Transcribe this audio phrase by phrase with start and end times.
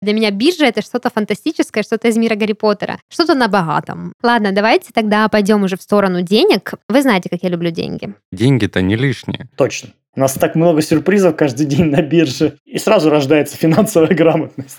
[0.00, 4.12] Для меня биржа это что-то фантастическое, что-то из мира Гарри Поттера, что-то на богатом.
[4.22, 6.74] Ладно, давайте тогда пойдем уже в сторону денег.
[6.88, 8.14] Вы знаете, как я люблю деньги.
[8.30, 9.48] Деньги-то не лишние.
[9.56, 9.90] Точно.
[10.14, 12.58] У нас так много сюрпризов каждый день на бирже.
[12.64, 14.78] И сразу рождается финансовая грамотность.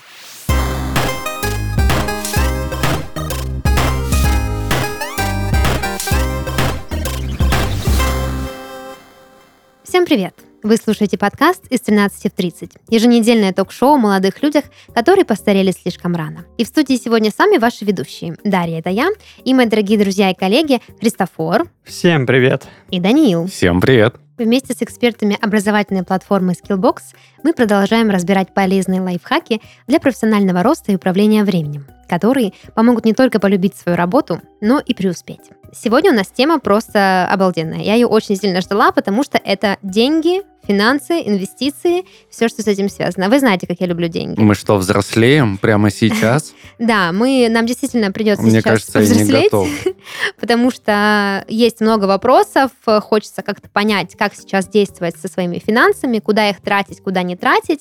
[9.84, 10.49] Всем привет!
[10.62, 12.72] Вы слушаете подкаст из 13 в 30.
[12.90, 14.64] Еженедельное ток-шоу о молодых людях,
[14.94, 16.44] которые постарели слишком рано.
[16.58, 18.36] И в студии сегодня сами ваши ведущие.
[18.44, 19.08] Дарья, это я,
[19.42, 21.70] и мои дорогие друзья и коллеги Христофор.
[21.84, 22.68] Всем привет.
[22.90, 23.46] И Даниил.
[23.46, 24.16] Всем привет.
[24.40, 27.02] Вместе с экспертами образовательной платформы Skillbox
[27.42, 33.38] мы продолжаем разбирать полезные лайфхаки для профессионального роста и управления временем, которые помогут не только
[33.38, 35.50] полюбить свою работу, но и преуспеть.
[35.74, 37.80] Сегодня у нас тема просто обалденная.
[37.80, 42.88] Я ее очень сильно ждала, потому что это деньги, финансы, инвестиции, все, что с этим
[42.88, 43.28] связано.
[43.28, 44.38] Вы знаете, как я люблю деньги.
[44.38, 46.52] Мы что, взрослеем прямо сейчас?
[46.78, 49.68] Да, мы, нам действительно придется Мне сейчас кажется, готов.
[50.40, 52.70] потому что есть много вопросов,
[53.02, 57.80] хочется как-то понять, как сейчас действовать со своими финансами, куда их тратить, куда не тратить,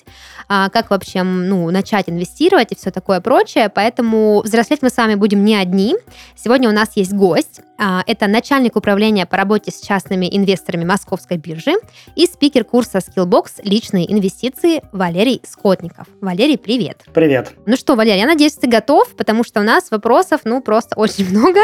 [0.49, 3.71] а, как вообще ну, начать инвестировать и все такое прочее.
[3.73, 5.95] Поэтому взрослеть мы с вами будем не одни.
[6.35, 7.61] Сегодня у нас есть гость.
[7.81, 11.75] А, Это начальник управления по работе с частными инвесторами Московской биржи
[12.15, 16.07] и спикер курса Skillbox «Личные инвестиции» Валерий Скотников.
[16.19, 17.03] Валерий, привет.
[17.13, 17.53] Привет.
[17.65, 21.29] Ну что, Валерий, я надеюсь, ты готов, потому что у нас вопросов, ну, просто очень
[21.29, 21.61] много.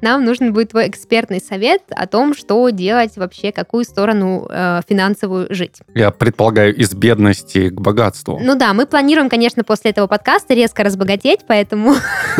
[0.00, 5.54] Нам нужен будет твой экспертный совет о том, что делать вообще, какую сторону э, финансовую
[5.54, 5.76] жить.
[5.94, 8.38] Я предполагаю, из бедности к богатству.
[8.42, 11.94] Ну да, мы планируем, конечно, после этого подкаста резко разбогатеть, поэтому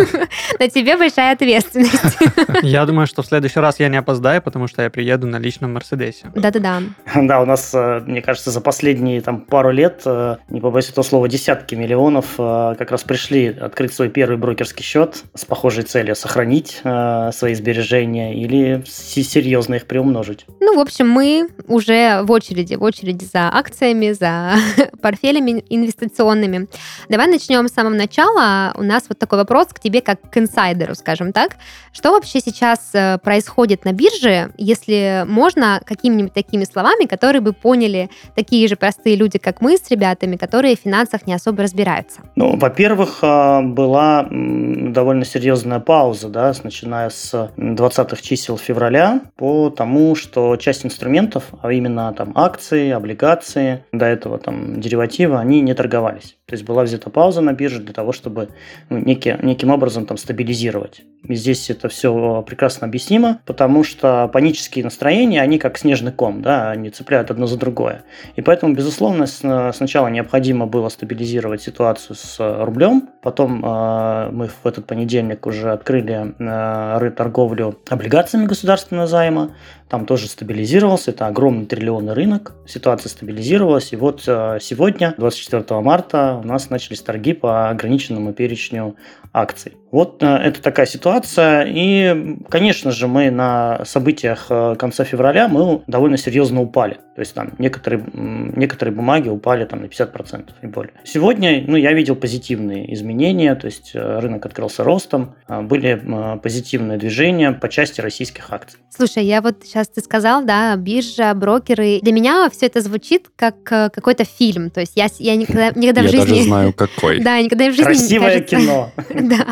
[0.59, 2.17] на тебе большая ответственность.
[2.63, 5.75] Я думаю, что в следующий раз я не опоздаю, потому что я приеду на личном
[5.75, 6.31] Мерседесе.
[6.35, 6.83] Да-да-да.
[7.31, 11.05] Да, у нас, э, мне кажется, за последние там, пару лет, э, не побоюсь этого
[11.05, 16.15] слова, десятки миллионов э, как раз пришли открыть свой первый брокерский счет с похожей целью
[16.15, 20.47] сохранить свои сбережения или серьезно их приумножить.
[20.61, 24.55] Ну, в общем, мы уже в очереди, в очереди за акциями, за
[25.03, 26.69] портфелями инвестиционными.
[27.09, 28.73] Давай начнем с самого начала.
[28.77, 31.57] У нас вот такой вопрос к тебе как к инсайдеру, скажем так.
[31.93, 32.91] Что вообще сейчас
[33.23, 39.39] происходит на бирже, если можно, какими-нибудь такими словами, которые бы поняли такие же простые люди,
[39.39, 42.21] как мы с ребятами, которые в финансах не особо разбираются?
[42.37, 50.15] Ну, во-первых, э, была довольно серьезная пауза, да, начиная с 20-х чисел февраля, по тому,
[50.15, 56.37] что часть инструментов, а именно там акции, облигации, до этого там деривативы, они не торговались.
[56.51, 58.49] То есть была взята пауза на бирже для того, чтобы
[58.89, 61.03] ну, неки- неким образом там стабилизировать.
[61.23, 66.73] И здесь это все прекрасно объяснимо, потому что панические настроения, они как снежный ком, да,
[66.73, 68.03] они цепляют одно за другое.
[68.35, 74.49] И поэтому, безусловно, с- сначала необходимо было стабилизировать ситуацию с э, рублем, потом э, мы
[74.49, 79.55] в этот понедельник уже открыли э, торговлю облигациями государственного займа,
[79.91, 86.41] там тоже стабилизировался, это огромный триллионный рынок, ситуация стабилизировалась, и вот э, сегодня, 24 марта,
[86.43, 88.95] у нас начались торги по ограниченному перечню
[89.33, 89.73] акций.
[89.91, 95.83] Вот э, это такая ситуация, и, конечно же, мы на событиях э, конца февраля мы
[95.89, 100.95] довольно серьезно упали, то есть там некоторые, некоторые бумаги упали там на 50% и более.
[101.05, 106.39] Сегодня, ну, я видел позитивные изменения, то есть э, рынок открылся ростом, э, были э,
[106.39, 108.81] позитивные движения по части российских акций.
[108.89, 112.01] Слушай, я вот сейчас ты сказал, да, биржа, брокеры.
[112.01, 114.71] Для меня все это звучит как э, какой-то фильм.
[114.71, 116.27] То есть я, я никогда, никогда Я в жизни...
[116.27, 117.21] даже знаю, какой.
[117.21, 117.85] Да, никогда в жизни...
[117.85, 118.93] Красивое кажется, кино.
[119.31, 119.47] Да.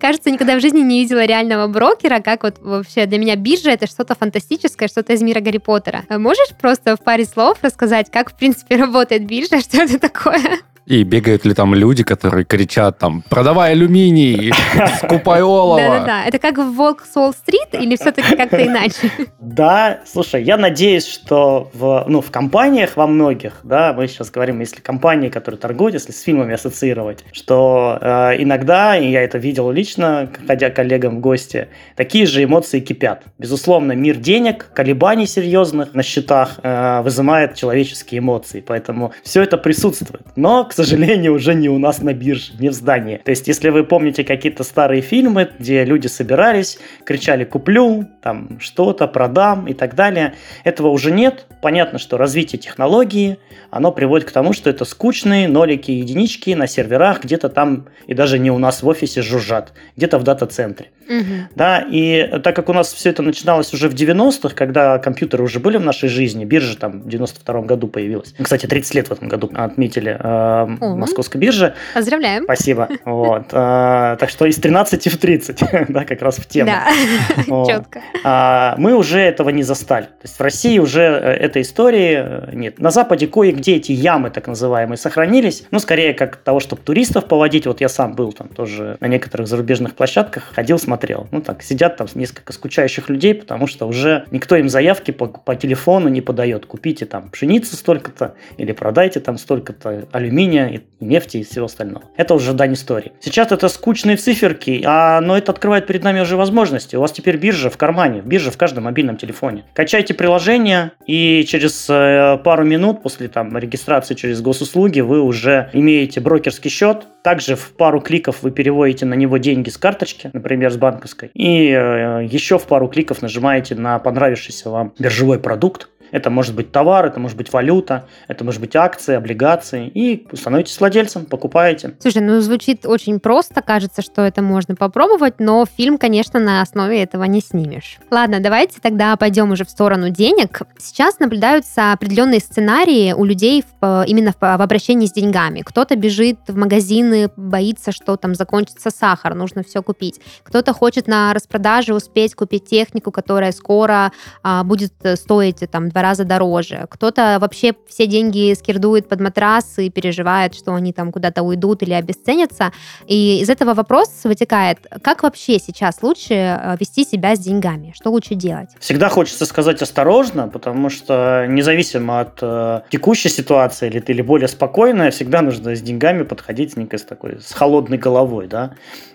[0.00, 3.86] Кажется, никогда в жизни не видела реального брокера, как вот вообще для меня биржа это
[3.86, 6.04] что-то фантастическое, что-то из мира Гарри Поттера.
[6.08, 10.60] А Можешь просто в паре слов рассказать, как в принципе работает биржа, что это такое?
[10.92, 14.52] И бегают ли там люди, которые кричат там «Продавай алюминий!
[14.98, 16.24] Скупай олово!» Да-да-да.
[16.26, 19.10] Это как в Волк с Уолл-стрит или все-таки как-то иначе?
[19.40, 24.60] Да, слушай, я надеюсь, что в, ну, в компаниях во многих, да, мы сейчас говорим,
[24.60, 29.70] если компании, которые торгуют, если с фильмами ассоциировать, что э, иногда, и я это видел
[29.70, 33.22] лично, ходя к коллегам в гости, такие же эмоции кипят.
[33.38, 40.26] Безусловно, мир денег, колебаний серьезных на счетах э, вызывает человеческие эмоции, поэтому все это присутствует.
[40.36, 40.81] Но, к сожалению,
[41.30, 43.18] уже не у нас на бирже, не в здании.
[43.24, 49.06] То есть, если вы помните какие-то старые фильмы, где люди собирались, кричали «куплю», там что-то,
[49.06, 50.34] продам и так далее,
[50.64, 51.46] этого уже нет.
[51.60, 53.38] Понятно, что развитие технологии,
[53.70, 58.14] оно приводит к тому, что это скучные нолики и единички на серверах, где-то там и
[58.14, 60.90] даже не у нас в офисе жужжат, где-то в дата-центре.
[61.12, 61.48] Мгм.
[61.54, 65.60] Да, и так как у нас все это начиналось уже в 90-х, когда компьютеры уже
[65.60, 68.34] были в нашей жизни, биржа там в 92-м году появилась.
[68.40, 70.16] Кстати, 30 лет в этом году отметили.
[70.18, 70.96] Э, Угу.
[70.96, 71.74] Московской бирже.
[71.94, 72.44] Поздравляем.
[72.44, 72.88] Спасибо.
[73.04, 73.46] Вот.
[73.52, 76.70] А, так что из 13 в 30, да, как раз в тему.
[76.70, 78.00] Да, четко.
[78.24, 80.04] А, мы уже этого не застали.
[80.06, 82.78] То есть в России уже э, этой истории э, нет.
[82.78, 85.64] На Западе кое-где эти ямы, так называемые, сохранились.
[85.70, 87.66] Ну, скорее, как того, чтобы туристов поводить.
[87.66, 91.01] Вот я сам был там тоже на некоторых зарубежных площадках, ходил, смотрел.
[91.30, 95.54] Ну, так, сидят там несколько скучающих людей, потому что уже никто им заявки по, по
[95.54, 96.66] телефону не подает.
[96.66, 102.04] Купите там пшеницы столько-то или продайте там столько-то алюминия, и нефти и всего остального.
[102.16, 103.12] Это уже дань истории.
[103.20, 106.96] Сейчас это скучные циферки, а, но это открывает перед нами уже возможности.
[106.96, 109.64] У вас теперь биржа в кармане, биржа в каждом мобильном телефоне.
[109.74, 116.20] Качайте приложение, и через э, пару минут после там, регистрации через госуслуги вы уже имеете
[116.20, 117.06] брокерский счет.
[117.22, 121.30] Также в пару кликов вы переводите на него деньги с карточки, например, с банковской.
[121.34, 126.70] И э, еще в пару кликов нажимаете на понравившийся вам биржевой продукт, это может быть
[126.70, 129.88] товар, это может быть валюта, это может быть акции, облигации.
[129.88, 131.94] И становитесь владельцем, покупаете.
[131.98, 137.02] Слушай, ну звучит очень просто, кажется, что это можно попробовать, но фильм, конечно, на основе
[137.02, 137.98] этого не снимешь.
[138.10, 140.62] Ладно, давайте тогда пойдем уже в сторону денег.
[140.78, 145.62] Сейчас наблюдаются определенные сценарии у людей в, именно в, в обращении с деньгами.
[145.62, 150.20] Кто-то бежит в магазины, боится, что там закончится сахар, нужно все купить.
[150.42, 154.12] Кто-то хочет на распродаже успеть купить технику, которая скоро
[154.42, 156.86] а, будет стоить там 2 раза дороже.
[156.90, 161.94] Кто-то вообще все деньги скирдует под матрас и переживает, что они там куда-то уйдут или
[161.94, 162.72] обесценятся.
[163.06, 167.92] И из этого вопрос вытекает, как вообще сейчас лучше э, вести себя с деньгами?
[167.94, 168.70] Что лучше делать?
[168.80, 175.10] Всегда хочется сказать осторожно, потому что независимо от э, текущей ситуации или или более спокойная,
[175.10, 178.72] всегда нужно с деньгами подходить с некой с такой с холодной головой, да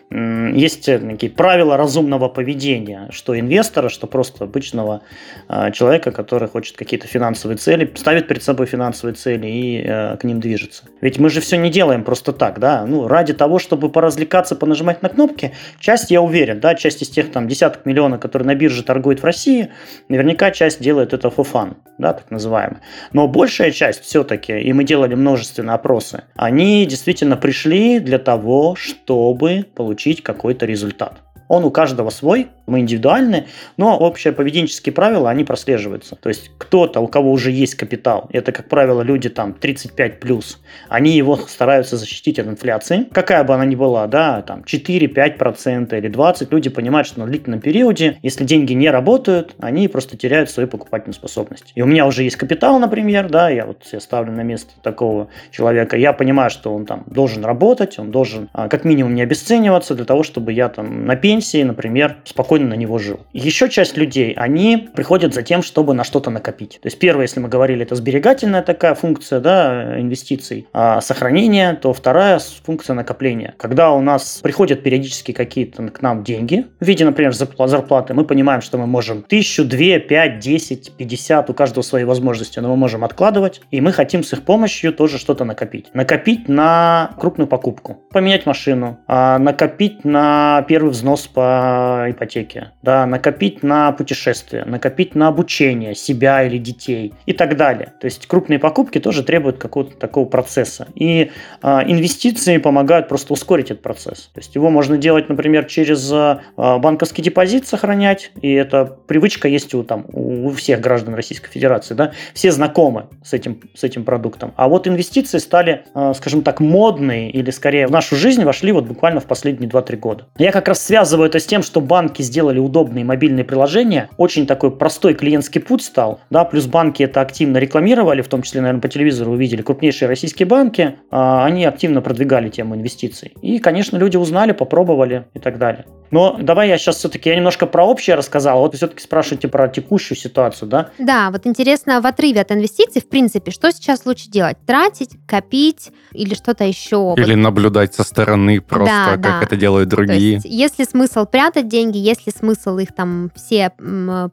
[0.10, 5.02] есть э, такие правила разумного поведения, что инвестора, что просто обычного
[5.50, 10.24] а, человека, который хочет какие-то финансовые цели, ставит перед собой финансовые цели и э, к
[10.24, 10.86] ним движется.
[11.02, 15.02] Ведь мы же все не делаем просто так, да, ну, ради того, чтобы поразвлекаться, понажимать
[15.02, 18.84] на кнопки, часть, я уверен, да, часть из тех там десяток миллионов, которые на бирже
[18.84, 19.72] торгуют в России,
[20.08, 22.78] наверняка часть делает это for fun, да, так называемый.
[23.12, 29.66] Но большая часть все-таки, и мы делали множественные опросы, они действительно пришли для того, чтобы
[29.76, 31.24] получить получить какой-то результат.
[31.48, 33.48] Он у каждого свой, мы индивидуальны,
[33.78, 36.16] но общие поведенческие правила, они прослеживаются.
[36.16, 40.62] То есть кто-то, у кого уже есть капитал, это, как правило, люди там 35 плюс,
[40.90, 46.10] они его стараются защитить от инфляции, какая бы она ни была, да, там 4-5% или
[46.10, 50.68] 20%, люди понимают, что на длительном периоде, если деньги не работают, они просто теряют свою
[50.68, 51.72] покупательную способность.
[51.76, 55.30] И у меня уже есть капитал, например, да, я вот себя ставлю на место такого
[55.52, 59.96] человека, я понимаю, что он там должен работать, он должен а, как минимум не обесцениваться
[59.96, 63.20] для того, чтобы я там на пенсии, например, спокойно спокойно на него жил.
[63.34, 66.80] Еще часть людей, они приходят за тем, чтобы на что-то накопить.
[66.82, 71.92] То есть первое, если мы говорили, это сберегательная такая функция да, инвестиций, а сохранение, то
[71.92, 73.54] вторая функция накопления.
[73.58, 78.62] Когда у нас приходят периодически какие-то к нам деньги в виде, например, зарплаты, мы понимаем,
[78.62, 83.04] что мы можем тысячу, две, пять, десять, пятьдесят, у каждого свои возможности, но мы можем
[83.04, 85.88] откладывать, и мы хотим с их помощью тоже что-то накопить.
[85.94, 93.64] Накопить на крупную покупку, поменять машину, а накопить на первый взнос по ипотеке, да, накопить
[93.64, 97.94] на путешествие, накопить на обучение себя или детей и так далее.
[98.00, 100.88] То есть крупные покупки тоже требуют какого-то такого процесса.
[100.96, 101.32] И
[101.62, 104.30] э, инвестиции помогают просто ускорить этот процесс.
[104.34, 109.74] То есть его можно делать, например, через э, банковский депозит сохранять, и эта привычка есть
[109.74, 114.54] у, там, у всех граждан Российской Федерации, да, все знакомы с этим, с этим продуктом.
[114.56, 118.86] А вот инвестиции стали, э, скажем так, модные, или скорее в нашу жизнь вошли вот
[118.86, 120.28] буквально в последние 2-3 года.
[120.38, 124.72] Я как раз связываю это с тем, что банки сделали удобные мобильные приложения, очень такой
[124.72, 128.90] простой клиентский путь стал, да, плюс банки это активно рекламировали, в том числе, наверное, по
[128.90, 133.34] телевизору вы видели, крупнейшие российские банки, а, они активно продвигали тему инвестиций.
[133.42, 135.86] И, конечно, люди узнали, попробовали и так далее.
[136.12, 139.68] Но давай я сейчас все-таки, я немножко про общее рассказал, вот вы все-таки спрашиваете про
[139.68, 140.90] текущую ситуацию, да?
[140.98, 144.58] Да, вот интересно, в отрыве от инвестиций, в принципе, что сейчас лучше делать?
[144.66, 147.14] Тратить, копить или что-то еще?
[147.18, 147.42] Или вот.
[147.42, 149.40] наблюдать со стороны просто, да, как да.
[149.44, 150.40] это делают другие.
[150.42, 153.72] То есть, если смысл прятать деньги, есть ли смысл их там все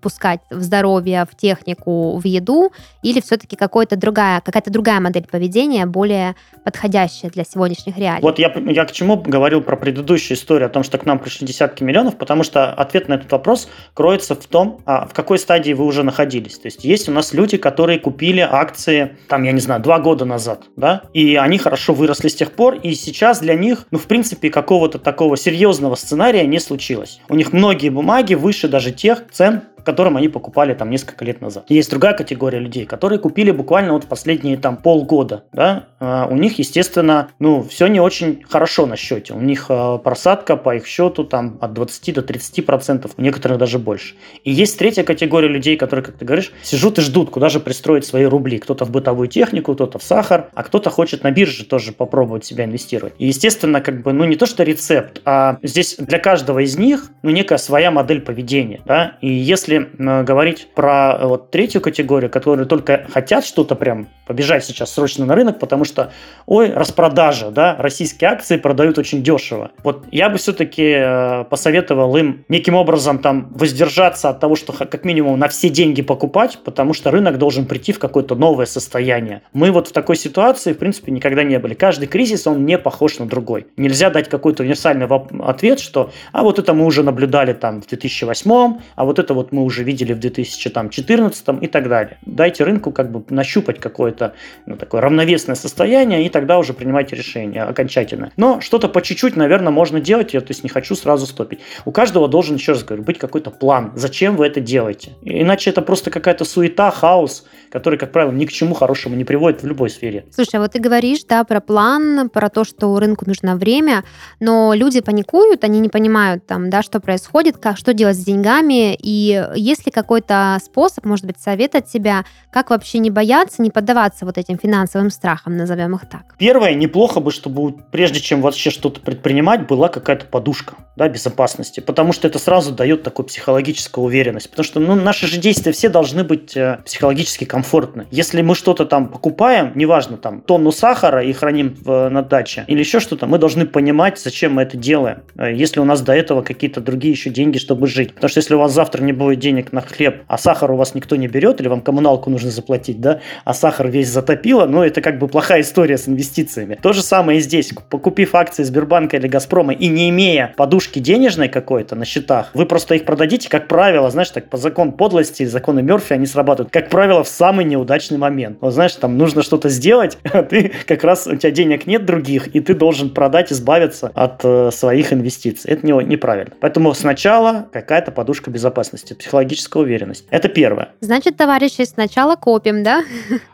[0.01, 5.87] пускать в здоровье, в технику, в еду, или все-таки какая-то другая, какая-то другая модель поведения,
[5.87, 8.23] более подходящая для сегодняшних реалий?
[8.23, 11.47] Вот я, я к чему говорил про предыдущую историю, о том, что к нам пришли
[11.47, 15.73] десятки миллионов, потому что ответ на этот вопрос кроется в том, а, в какой стадии
[15.73, 16.59] вы уже находились.
[16.59, 20.25] То есть есть у нас люди, которые купили акции, там, я не знаю, два года
[20.25, 24.07] назад, да, и они хорошо выросли с тех пор, и сейчас для них, ну, в
[24.07, 27.21] принципе, какого-то такого серьезного сценария не случилось.
[27.29, 31.43] У них многие бумаги выше даже тех цен, в котором они покупали там несколько лет
[31.43, 31.67] назад.
[31.69, 36.59] Есть другая категория людей, которые купили буквально вот последние там полгода, да, а, у них,
[36.59, 39.35] естественно, ну, все не очень хорошо на счете.
[39.35, 43.59] У них а, просадка по их счету там от 20 до 30 процентов, у некоторых
[43.59, 44.15] даже больше.
[44.43, 48.07] И есть третья категория людей, которые, как ты говоришь, сижут и ждут, куда же пристроить
[48.07, 48.59] свои рубли.
[48.59, 52.65] Кто-то в бытовую технику, кто-то в сахар, а кто-то хочет на бирже тоже попробовать себя
[52.65, 53.13] инвестировать.
[53.19, 57.11] И, естественно, как бы, ну, не то, что рецепт, а здесь для каждого из них,
[57.23, 62.31] ну, некая своя модель поведения, да, и если э, говорить про э, вот третью категорию,
[62.31, 66.13] которые только хотят что-то прям побежать сейчас срочно на рынок, потому что,
[66.47, 69.73] ой, распродажа, да, российские акции продают очень дешево.
[69.83, 75.05] Вот я бы все-таки э, посоветовал им неким образом там воздержаться от того, что как
[75.05, 79.43] минимум на все деньги покупать, потому что рынок должен прийти в какое-то новое состояние.
[79.53, 81.75] Мы вот в такой ситуации, в принципе, никогда не были.
[81.75, 83.67] Каждый кризис, он не похож на другой.
[83.77, 85.07] Нельзя дать какой-то универсальный
[85.41, 89.53] ответ, что, а вот это мы уже наблюдали там в 2008, а вот это вот
[89.53, 92.19] мы уже видели в 2014 и так далее.
[92.27, 94.35] Дайте рынку как бы нащупать какое-то
[94.67, 98.31] ну, такое равновесное состояние, и тогда уже принимайте решение окончательно.
[98.37, 101.61] Но что-то по чуть-чуть, наверное, можно делать, я то есть не хочу сразу стопить.
[101.85, 105.13] У каждого должен, еще раз говорю, быть какой-то план, зачем вы это делаете.
[105.23, 109.63] Иначе это просто какая-то суета, хаос, который, как правило, ни к чему хорошему не приводит
[109.63, 110.27] в любой сфере.
[110.31, 114.05] Слушай, а вот ты говоришь, да, про план, про то, что рынку нужно время,
[114.41, 118.95] но люди паникуют, они не понимают там, да, что происходит, как, что делать с деньгами,
[118.95, 123.71] и есть ли какой-то способ, может быть, совет от тебя, как вообще не бояться, не
[123.71, 126.35] поддаваться вот этим финансовым страхам, назовем их так?
[126.39, 132.13] Первое, неплохо бы, чтобы прежде чем вообще что-то предпринимать, была какая-то подушка да, безопасности, потому
[132.13, 136.25] что это сразу дает такую психологическую уверенность, потому что ну, наши же действия все должны
[136.25, 138.07] быть э, психологически комфортны.
[138.11, 142.79] Если мы что-то там покупаем, неважно, там, тонну сахара и храним в, на даче, или
[142.79, 146.43] еще что-то, мы должны понимать, зачем мы это делаем, э, если у нас до этого
[146.43, 148.15] какие-то другие еще деньги, чтобы жить.
[148.15, 150.95] Потому что если у вас завтра не будет денег на хлеб, а сахар у вас
[150.95, 155.03] никто не берет, или вам коммуналку нужно заплатить, да, а сахар весь затопило, ну, это
[155.03, 156.79] как бы плохая история с инвестициями.
[156.81, 157.73] То же самое и здесь.
[157.91, 162.95] Покупив акции Сбербанка или Газпрома и не имея подушки денежной какой-то на счетах, вы просто
[162.95, 167.23] их продадите, как правило, знаешь, так по закону подлости, законы Мерфи, они срабатывают, как правило,
[167.23, 168.59] в самый неудачный момент.
[168.61, 172.55] Вот знаешь, там нужно что-то сделать, а ты как раз, у тебя денег нет других,
[172.55, 175.71] и ты должен продать, избавиться от э, своих инвестиций.
[175.71, 176.55] Это не, неправильно.
[176.61, 180.27] Поэтому сначала какая-то подушка безопасности, психологическая уверенность.
[180.31, 180.91] Это первое.
[181.01, 183.03] Значит, товарищи, сначала копим, да?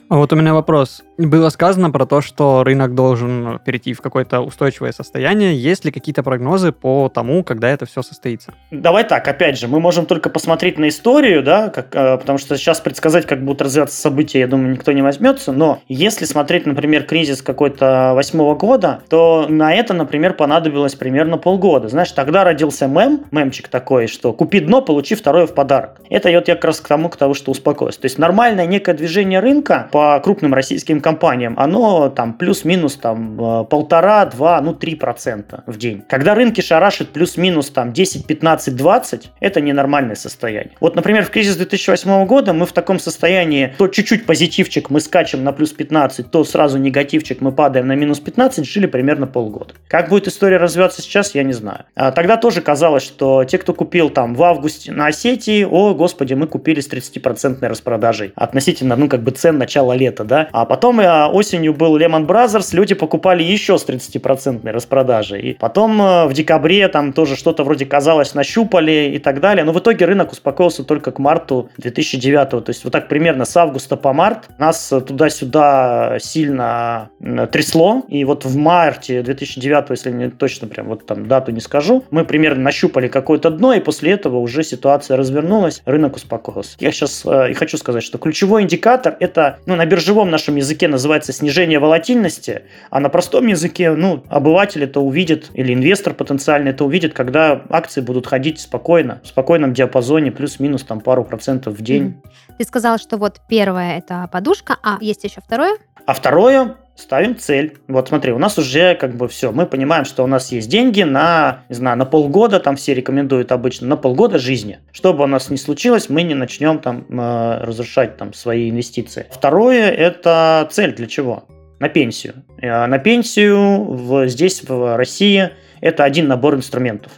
[0.09, 1.03] А вот у меня вопрос.
[1.27, 5.55] Было сказано про то, что рынок должен перейти в какое-то устойчивое состояние.
[5.55, 8.55] Есть ли какие-то прогнозы по тому, когда это все состоится?
[8.71, 12.57] Давай так, опять же, мы можем только посмотреть на историю, да, как, э, потому что
[12.57, 15.53] сейчас предсказать, как будут развиваться события, я думаю, никто не возьмется.
[15.53, 21.89] Но если смотреть, например, кризис какой-то восьмого года, то на это, например, понадобилось примерно полгода.
[21.89, 26.01] Знаешь, тогда родился мем, мемчик такой, что купи дно, получи второе в подарок.
[26.09, 28.01] Это вот я как раз к тому, к тому, что успокоился.
[28.01, 31.10] То есть нормальное некое движение рынка по крупным российским компаниям,
[31.57, 36.03] оно там плюс-минус там э, полтора, два, ну три процента в день.
[36.09, 40.73] Когда рынки шарашат плюс-минус там 10, 15, 20, это ненормальное состояние.
[40.81, 45.45] Вот, например, в кризис 2008 года мы в таком состоянии, то чуть-чуть позитивчик мы скачем
[45.45, 49.75] на плюс 15, то сразу негативчик мы падаем на минус 15, жили примерно полгода.
[49.89, 51.85] Как будет история развиваться сейчас, я не знаю.
[51.95, 56.35] А тогда тоже казалось, что те, кто купил там в августе на Осетии, о, господи,
[56.35, 60.49] мы купили с 30% распродажей относительно, ну, как бы цен начала лета, да.
[60.53, 65.41] А потом э, осенью был Lehman Brothers, люди покупали еще с 30% распродажей.
[65.41, 69.65] И потом э, в декабре там тоже что-то вроде казалось нащупали и так далее.
[69.65, 72.51] Но в итоге рынок успокоился только к марту 2009.
[72.51, 77.11] То есть вот так примерно с августа по март нас туда-сюда сильно
[77.53, 78.03] трясло.
[78.09, 82.25] И вот в марте 2009, если не точно прям вот там дату не скажу, мы
[82.25, 86.77] примерно нащупали какое-то дно, и после этого уже ситуация развернулась, рынок успокоился.
[86.81, 91.33] Я сейчас э, хочу сказать, что ключевой индикатор это ну, на биржевом нашем языке называется
[91.33, 97.15] снижение волатильности, а на простом языке, ну, обыватель это увидит, или инвестор потенциальный это увидит,
[97.15, 102.21] когда акции будут ходить спокойно, в спокойном диапазоне, плюс-минус там пару процентов в день.
[102.59, 105.77] Ты сказал, что вот первое это подушка, а есть еще второе?
[106.07, 107.77] А второе ставим цель.
[107.89, 111.03] Вот смотри, у нас уже как бы все, мы понимаем, что у нас есть деньги
[111.03, 114.79] на, не знаю, на полгода, там все рекомендуют обычно, на полгода жизни.
[114.93, 119.27] Что бы у нас ни случилось, мы не начнем там э, разрушать там свои инвестиции.
[119.31, 121.45] Второе, это цель для чего?
[121.79, 122.35] На пенсию.
[122.61, 127.13] Э, на пенсию в, здесь, в России, это один набор инструментов.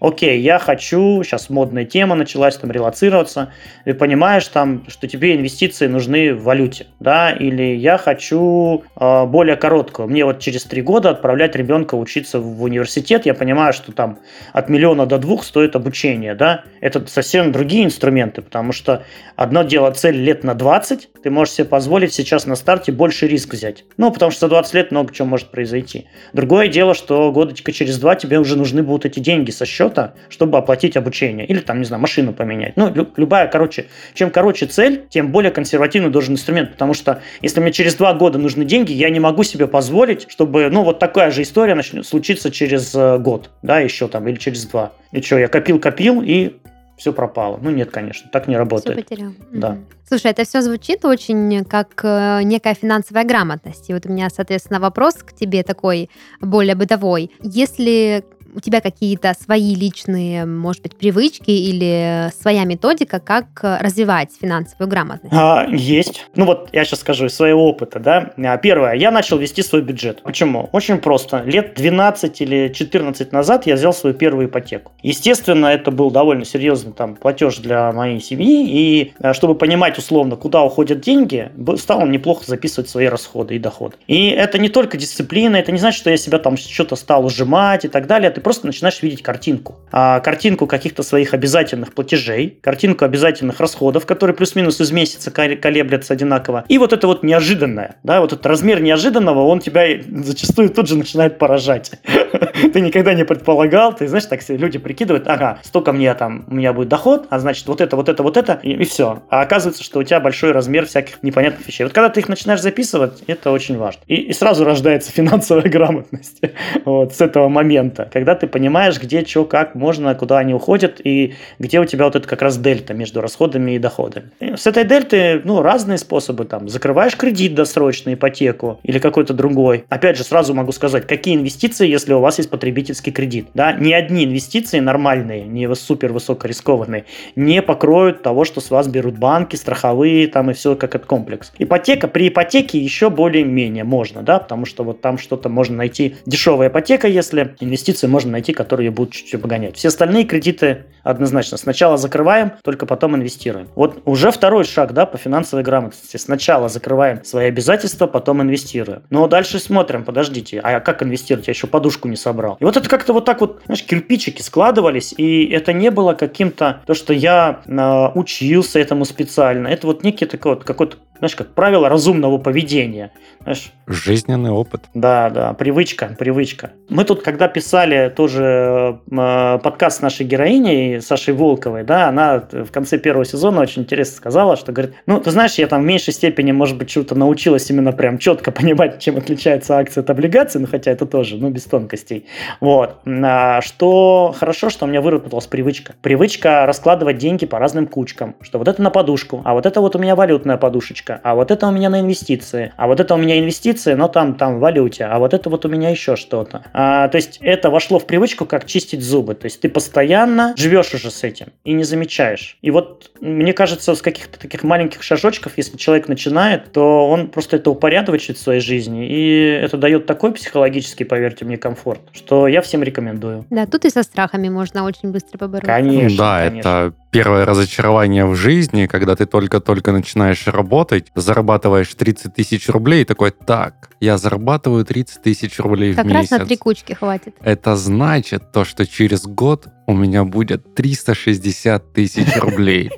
[0.00, 3.52] Окей, я хочу, сейчас модная тема началась, там, релацироваться,
[3.84, 9.56] ты понимаешь, там, что тебе инвестиции нужны в валюте, да, или я хочу э, более
[9.56, 14.18] короткую, мне вот через три года отправлять ребенка учиться в университет, я понимаю, что там
[14.52, 19.90] от миллиона до двух стоит обучение, да, это совсем другие инструменты, потому что одно дело
[19.92, 24.10] цель лет на 20, ты можешь себе позволить сейчас на старте больше риск взять, ну,
[24.10, 26.06] потому что за 20 лет много чего может произойти.
[26.32, 29.85] Другое дело, что годочка через два тебе уже нужны будут эти деньги со счета,
[30.28, 35.06] чтобы оплатить обучение, или там, не знаю, машину поменять, ну, любая, короче, чем короче цель,
[35.08, 39.10] тем более консервативный должен инструмент, потому что если мне через два года нужны деньги, я
[39.10, 43.50] не могу себе позволить, чтобы, ну, вот такая же история начнет случиться через э, год,
[43.62, 44.92] да, еще там, или через два.
[45.12, 46.56] И что, я копил-копил, и
[46.96, 47.58] все пропало.
[47.60, 48.96] Ну, нет, конечно, так не работает.
[48.96, 49.32] Все потерял.
[49.52, 49.78] Да.
[50.08, 53.90] Слушай, это все звучит очень как э, некая финансовая грамотность.
[53.90, 56.08] И вот у меня, соответственно, вопрос к тебе такой
[56.40, 57.30] более бытовой.
[57.42, 58.24] Если
[58.56, 65.34] у тебя какие-то свои личные, может быть, привычки или своя методика, как развивать финансовую грамотность?
[65.36, 66.26] А, есть.
[66.34, 68.32] Ну вот я сейчас скажу из своего опыта, да.
[68.38, 70.22] А, первое, я начал вести свой бюджет.
[70.22, 70.70] Почему?
[70.72, 71.42] Очень просто.
[71.42, 74.92] Лет 12 или 14 назад я взял свою первую ипотеку.
[75.02, 80.36] Естественно, это был довольно серьезный там платеж для моей семьи, и а, чтобы понимать условно,
[80.36, 83.96] куда уходят деньги, стал неплохо записывать свои расходы и доходы.
[84.06, 87.84] И это не только дисциплина, это не значит, что я себя там что-то стал ужимать
[87.84, 88.30] и так далее.
[88.30, 89.74] Ты просто начинаешь видеть картинку.
[89.90, 96.64] А картинку каких-то своих обязательных платежей, картинку обязательных расходов, которые плюс-минус из месяца колеблятся одинаково.
[96.68, 100.96] И вот это вот неожиданное, да, вот этот размер неожиданного, он тебя зачастую тут же
[100.96, 101.90] начинает поражать.
[102.72, 106.54] Ты никогда не предполагал, ты знаешь, так все люди прикидывают, ага, столько мне там, у
[106.54, 109.22] меня будет доход, а значит вот это, вот это, вот это, и, и все.
[109.28, 111.84] А оказывается, что у тебя большой размер всяких непонятных вещей.
[111.84, 114.00] Вот когда ты их начинаешь записывать, это очень важно.
[114.06, 116.40] И, и сразу рождается финансовая грамотность
[116.84, 121.34] вот, с этого момента, когда ты понимаешь, где, что, как можно, куда они уходят, и
[121.58, 124.30] где у тебя вот это как раз дельта между расходами и доходами.
[124.40, 129.84] И с этой дельты, ну, разные способы, там, закрываешь кредит досрочно, ипотеку или какой-то другой.
[129.88, 133.92] Опять же, сразу могу сказать, какие инвестиции, если у вас есть потребительский кредит, да, ни
[133.92, 140.26] одни инвестиции нормальные, не супер высокорискованные, не покроют того, что с вас берут банки, страховые,
[140.28, 141.52] там, и все как этот комплекс.
[141.58, 146.68] Ипотека, при ипотеке еще более-менее можно, да, потому что вот там что-то можно найти, дешевая
[146.68, 149.76] ипотека, если инвестиции можно найти, которые будут чуть-чуть погонять.
[149.76, 153.68] Все остальные кредиты однозначно сначала закрываем, только потом инвестируем.
[153.74, 156.16] Вот уже второй шаг да, по финансовой грамотности.
[156.16, 159.02] Сначала закрываем свои обязательства, потом инвестируем.
[159.10, 161.46] Но дальше смотрим, подождите, а как инвестировать?
[161.46, 162.56] Я еще подушку не собрал.
[162.58, 166.80] И вот это как-то вот так вот, знаешь, кирпичики складывались, и это не было каким-то,
[166.86, 169.68] то, что я э, учился этому специально.
[169.68, 173.12] Это вот некий такой вот какой-то знаешь, как правило разумного поведения.
[173.40, 173.72] Знаешь?
[173.86, 174.84] Жизненный опыт.
[174.94, 176.72] Да, да, привычка, привычка.
[176.88, 182.70] Мы тут, когда писали тоже э, подкаст с нашей героиней, Сашей Волковой, да, она в
[182.70, 186.12] конце первого сезона очень интересно сказала, что говорит, ну, ты знаешь, я там в меньшей
[186.12, 190.66] степени, может быть, чего-то научилась именно прям четко понимать, чем отличается акция от облигации, ну,
[190.66, 192.26] хотя это тоже, ну, без тонкостей.
[192.60, 192.96] Вот.
[193.06, 195.94] А, что хорошо, что у меня выработалась привычка.
[196.02, 199.96] Привычка раскладывать деньги по разным кучкам, что вот это на подушку, а вот это вот
[199.96, 203.14] у меня валютная подушечка, карточка, а вот это у меня на инвестиции, а вот это
[203.14, 206.16] у меня инвестиции, но там, там в валюте, а вот это вот у меня еще
[206.16, 206.64] что-то.
[206.72, 209.34] А, то есть это вошло в привычку, как чистить зубы.
[209.34, 212.58] То есть ты постоянно живешь уже с этим и не замечаешь.
[212.62, 217.56] И вот мне кажется, с каких-то таких маленьких шажочков, если человек начинает, то он просто
[217.56, 222.60] это упорядочит в своей жизни, и это дает такой психологический, поверьте мне, комфорт, что я
[222.60, 223.46] всем рекомендую.
[223.50, 225.66] Да, тут и со страхами можно очень быстро побороться.
[225.66, 226.18] Конечно.
[226.18, 226.58] Да, конечно.
[226.58, 233.04] это первое разочарование в жизни, когда ты только-только начинаешь работать, зарабатываешь 30 тысяч рублей, и
[233.04, 236.30] такой, так, я зарабатываю 30 тысяч рублей как в месяц.
[236.30, 237.34] Как раз на три кучки хватит.
[237.40, 242.90] Это значит то, что через год у меня будет 360 тысяч рублей.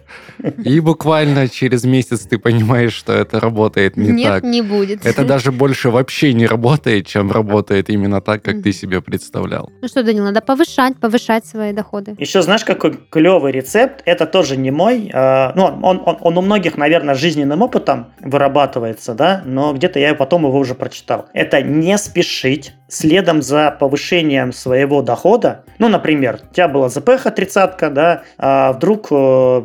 [0.65, 4.43] И буквально через месяц ты понимаешь, что это работает не Нет, так.
[4.45, 5.05] Нет, не будет.
[5.05, 9.71] Это даже больше вообще не работает, чем работает именно так, как ты себе представлял.
[9.83, 12.17] Ну что, Данил, надо повышать, повышать свои доходы.
[12.19, 14.03] Еще знаешь, какой клевый рецепт?
[14.05, 15.11] Это тоже не мой.
[15.13, 20.15] А, ну, он, он, он у многих, наверное, жизненным опытом вырабатывается, да, но где-то я
[20.15, 20.98] потом его уже прочитал.
[21.33, 27.93] Это не спешить следом за повышением своего дохода, ну, например, у тебя была ЗПХ 30
[27.93, 29.15] да, а вдруг э,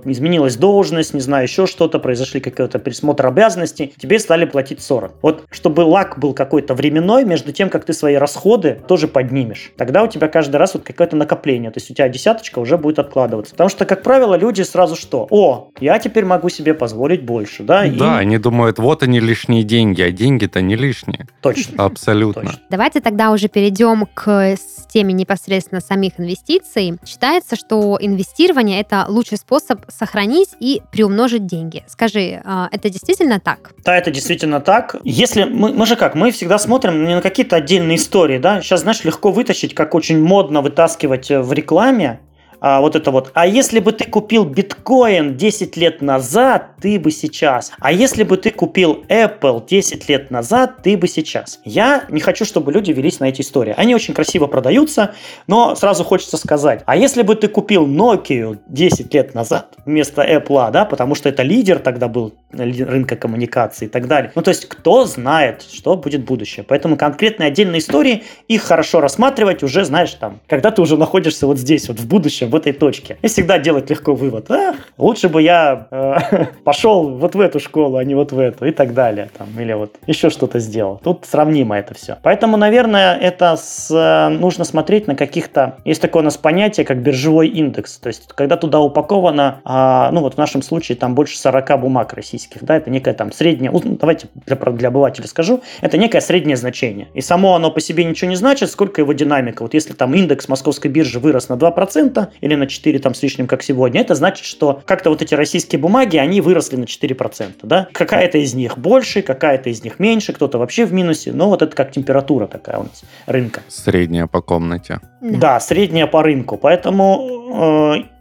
[0.06, 5.14] изменилась должность, не знаю, еще что-то, произошли какой-то пересмотр обязанностей, тебе стали платить 40.
[5.22, 9.72] Вот, чтобы лак был какой-то временной, между тем, как ты свои расходы тоже поднимешь.
[9.78, 13.00] Тогда у тебя каждый раз вот какое-то накопление, то есть у тебя десяточка уже будет
[13.00, 13.54] откладываться.
[13.54, 15.28] Потому что, как правило, люди сразу что?
[15.30, 17.86] О, я теперь могу себе позволить больше, да?
[17.88, 18.22] Да, и...
[18.22, 21.28] они думают, вот они лишние деньги, а деньги-то не лишние.
[21.42, 21.84] Точно.
[21.84, 22.44] Абсолютно.
[22.44, 22.60] Точно.
[22.70, 24.56] Давайте тогда тогда уже перейдем к
[24.91, 26.97] теме непосредственно самих инвестиций.
[27.06, 31.84] Считается, что инвестирование это лучший способ сохранить и приумножить деньги.
[31.88, 33.73] Скажи, а, это действительно так?
[33.86, 34.95] Да, это действительно так.
[35.04, 38.63] Если мы, мы же как, мы всегда смотрим не на какие-то отдельные истории, да.
[38.63, 42.19] Сейчас, знаешь, легко вытащить, как очень модно вытаскивать в рекламе
[42.65, 43.30] а, вот это вот.
[43.34, 47.73] А если бы ты купил биткоин 10 лет назад, ты бы сейчас.
[47.78, 51.60] А если бы ты купил Apple 10 лет назад, ты бы сейчас.
[51.65, 53.73] Я не хочу, чтобы люди велись на эти истории.
[53.76, 55.13] Они очень красиво продаются,
[55.45, 56.84] но сразу хочется сказать.
[56.86, 61.43] А если бы ты купил Nokia 10 лет назад вместо Apple, да, потому что это
[61.43, 64.32] лидер тогда был рынка коммуникации и так далее.
[64.36, 66.63] Ну, то есть, кто знает, что будет будущее.
[66.65, 71.58] Поэтому конкретные отдельные истории, их хорошо рассматривать уже, знаешь, там, когда ты уже находишься вот
[71.58, 73.18] здесь, вот в будущем, в этой точке.
[73.22, 74.50] И всегда делать легко вывод.
[74.50, 78.66] Ах, лучше бы я э, пошел вот в эту школу, а не вот в эту,
[78.66, 79.30] и так далее.
[79.38, 81.02] Там, или вот еще что-то сделал.
[81.04, 82.18] Тут сравнимо это все.
[82.22, 85.78] Поэтому, наверное, это с, э, нужно смотреть на каких-то...
[85.84, 87.98] Есть такое у нас понятие, как биржевой индекс.
[87.98, 92.13] То есть, когда туда упаковано, э, ну вот в нашем случае там больше 40 бумаг
[92.13, 96.56] российских, да, это некое там среднее, ну, давайте для, для обывателя скажу, это некое среднее
[96.56, 97.08] значение.
[97.16, 99.63] И само оно по себе ничего не значит, сколько его динамика.
[99.63, 103.47] Вот если там индекс московской биржи вырос на 2%, или на 4 там с лишним,
[103.47, 107.88] как сегодня, это значит, что как-то вот эти российские бумаги, они выросли на 4%, да?
[107.93, 111.73] Какая-то из них больше, какая-то из них меньше, кто-то вообще в минусе, но вот это
[111.75, 113.62] как температура такая у нас рынка.
[113.69, 114.99] Средняя по комнате.
[115.21, 116.58] Да, да средняя по рынку.
[116.58, 118.12] Поэтому э,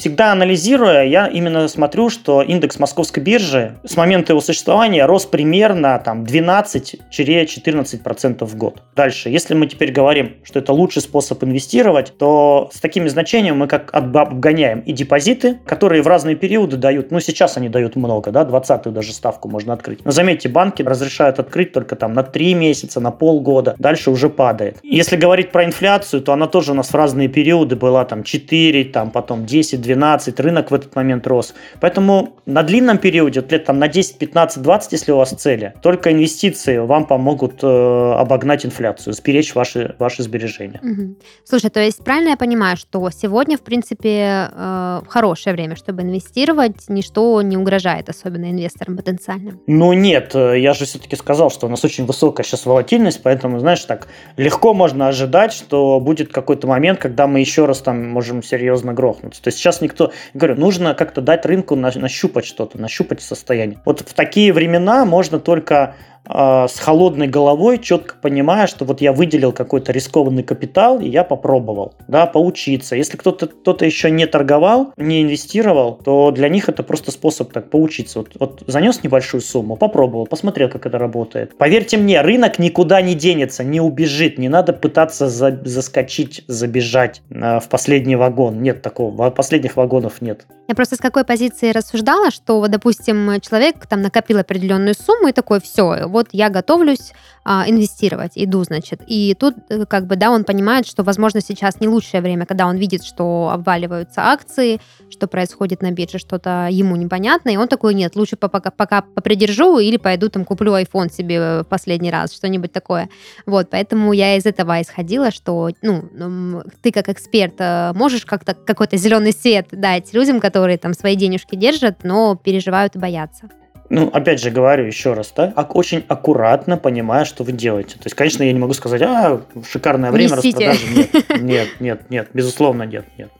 [0.00, 6.00] Всегда анализируя, я именно смотрю, что индекс московской биржи с момента его существования рос примерно
[6.02, 8.82] там 12-14% в год.
[8.96, 13.66] Дальше, если мы теперь говорим, что это лучший способ инвестировать, то с такими значениями мы
[13.66, 18.46] как обгоняем и депозиты, которые в разные периоды дают, ну сейчас они дают много, да,
[18.46, 20.02] 20 даже ставку можно открыть.
[20.06, 24.78] Но заметьте, банки разрешают открыть только там на 3 месяца, на полгода, дальше уже падает.
[24.82, 28.84] Если говорить про инфляцию, то она тоже у нас в разные периоды была там 4,
[28.84, 31.54] там потом 10, 12, рынок в этот момент рос.
[31.80, 36.12] Поэтому на длинном периоде, лет там на 10, 15, 20, если у вас цели, только
[36.12, 40.80] инвестиции вам помогут э, обогнать инфляцию, сберечь ваши, ваши сбережения.
[40.82, 41.16] Угу.
[41.44, 46.88] Слушай, то есть правильно я понимаю, что сегодня, в принципе, э, хорошее время, чтобы инвестировать,
[46.88, 49.60] ничто не угрожает, особенно инвесторам потенциальным?
[49.66, 53.58] Ну нет, э, я же все-таки сказал, что у нас очень высокая сейчас волатильность, поэтому,
[53.58, 58.42] знаешь, так легко можно ожидать, что будет какой-то момент, когда мы еще раз там можем
[58.42, 59.42] серьезно грохнуться.
[59.42, 60.12] То есть сейчас никто...
[60.34, 63.78] Говорю, нужно как-то дать рынку нащупать что-то, нащупать состояние.
[63.84, 65.94] Вот в такие времена можно только
[66.26, 71.94] с холодной головой, четко понимая, что вот я выделил какой-то рискованный капитал, и я попробовал,
[72.08, 72.94] да, поучиться.
[72.96, 77.70] Если кто-то кто еще не торговал, не инвестировал, то для них это просто способ так
[77.70, 78.20] поучиться.
[78.20, 81.56] Вот, вот занес небольшую сумму, попробовал, посмотрел, как это работает.
[81.56, 87.60] Поверьте мне, рынок никуда не денется, не убежит, не надо пытаться за, заскочить, забежать э,
[87.60, 88.62] в последний вагон.
[88.62, 90.46] Нет такого, последних вагонов нет.
[90.70, 95.32] Я просто с какой позиции рассуждала, что, вот, допустим, человек там накопил определенную сумму и
[95.32, 97.10] такой, все, вот я готовлюсь
[97.42, 99.00] а, инвестировать, иду, значит.
[99.08, 102.66] И тут э, как бы, да, он понимает, что, возможно, сейчас не лучшее время, когда
[102.66, 104.78] он видит, что обваливаются акции,
[105.08, 109.78] что происходит на бирже, что-то ему непонятно, и он такой, нет, лучше пока, пока попридержу
[109.78, 113.08] или пойду там куплю iPhone себе в последний раз, что-нибудь такое.
[113.46, 118.98] Вот, поэтому я из этого исходила, что, ну, ты как эксперт э, можешь как-то какой-то
[118.98, 123.48] зеленый свет дать людям, которые там свои денежки держат, но переживают и боятся
[123.90, 127.96] ну, опять же говорю еще раз, да, очень аккуратно понимая, что вы делаете.
[127.96, 130.70] То есть, конечно, я не могу сказать, а, шикарное время Несите.
[130.70, 130.86] распродажи.
[130.94, 133.30] Нет, нет, нет, нет, безусловно, нет, нет.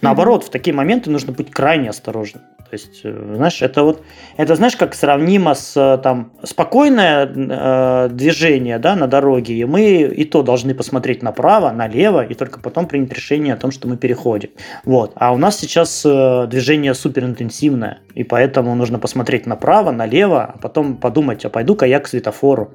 [0.00, 2.42] Наоборот, в такие моменты нужно быть крайне осторожным.
[2.74, 4.02] То есть, э, знаешь, это вот,
[4.36, 10.02] это знаешь, как сравнимо с э, там спокойное э, движение, да, на дороге, и мы
[10.02, 13.96] и то должны посмотреть направо, налево, и только потом принять решение о том, что мы
[13.96, 14.50] переходим.
[14.84, 15.12] Вот.
[15.14, 20.96] А у нас сейчас э, движение суперинтенсивное, и поэтому нужно посмотреть направо, налево, а потом
[20.96, 22.74] подумать, а пойду-ка я к светофору,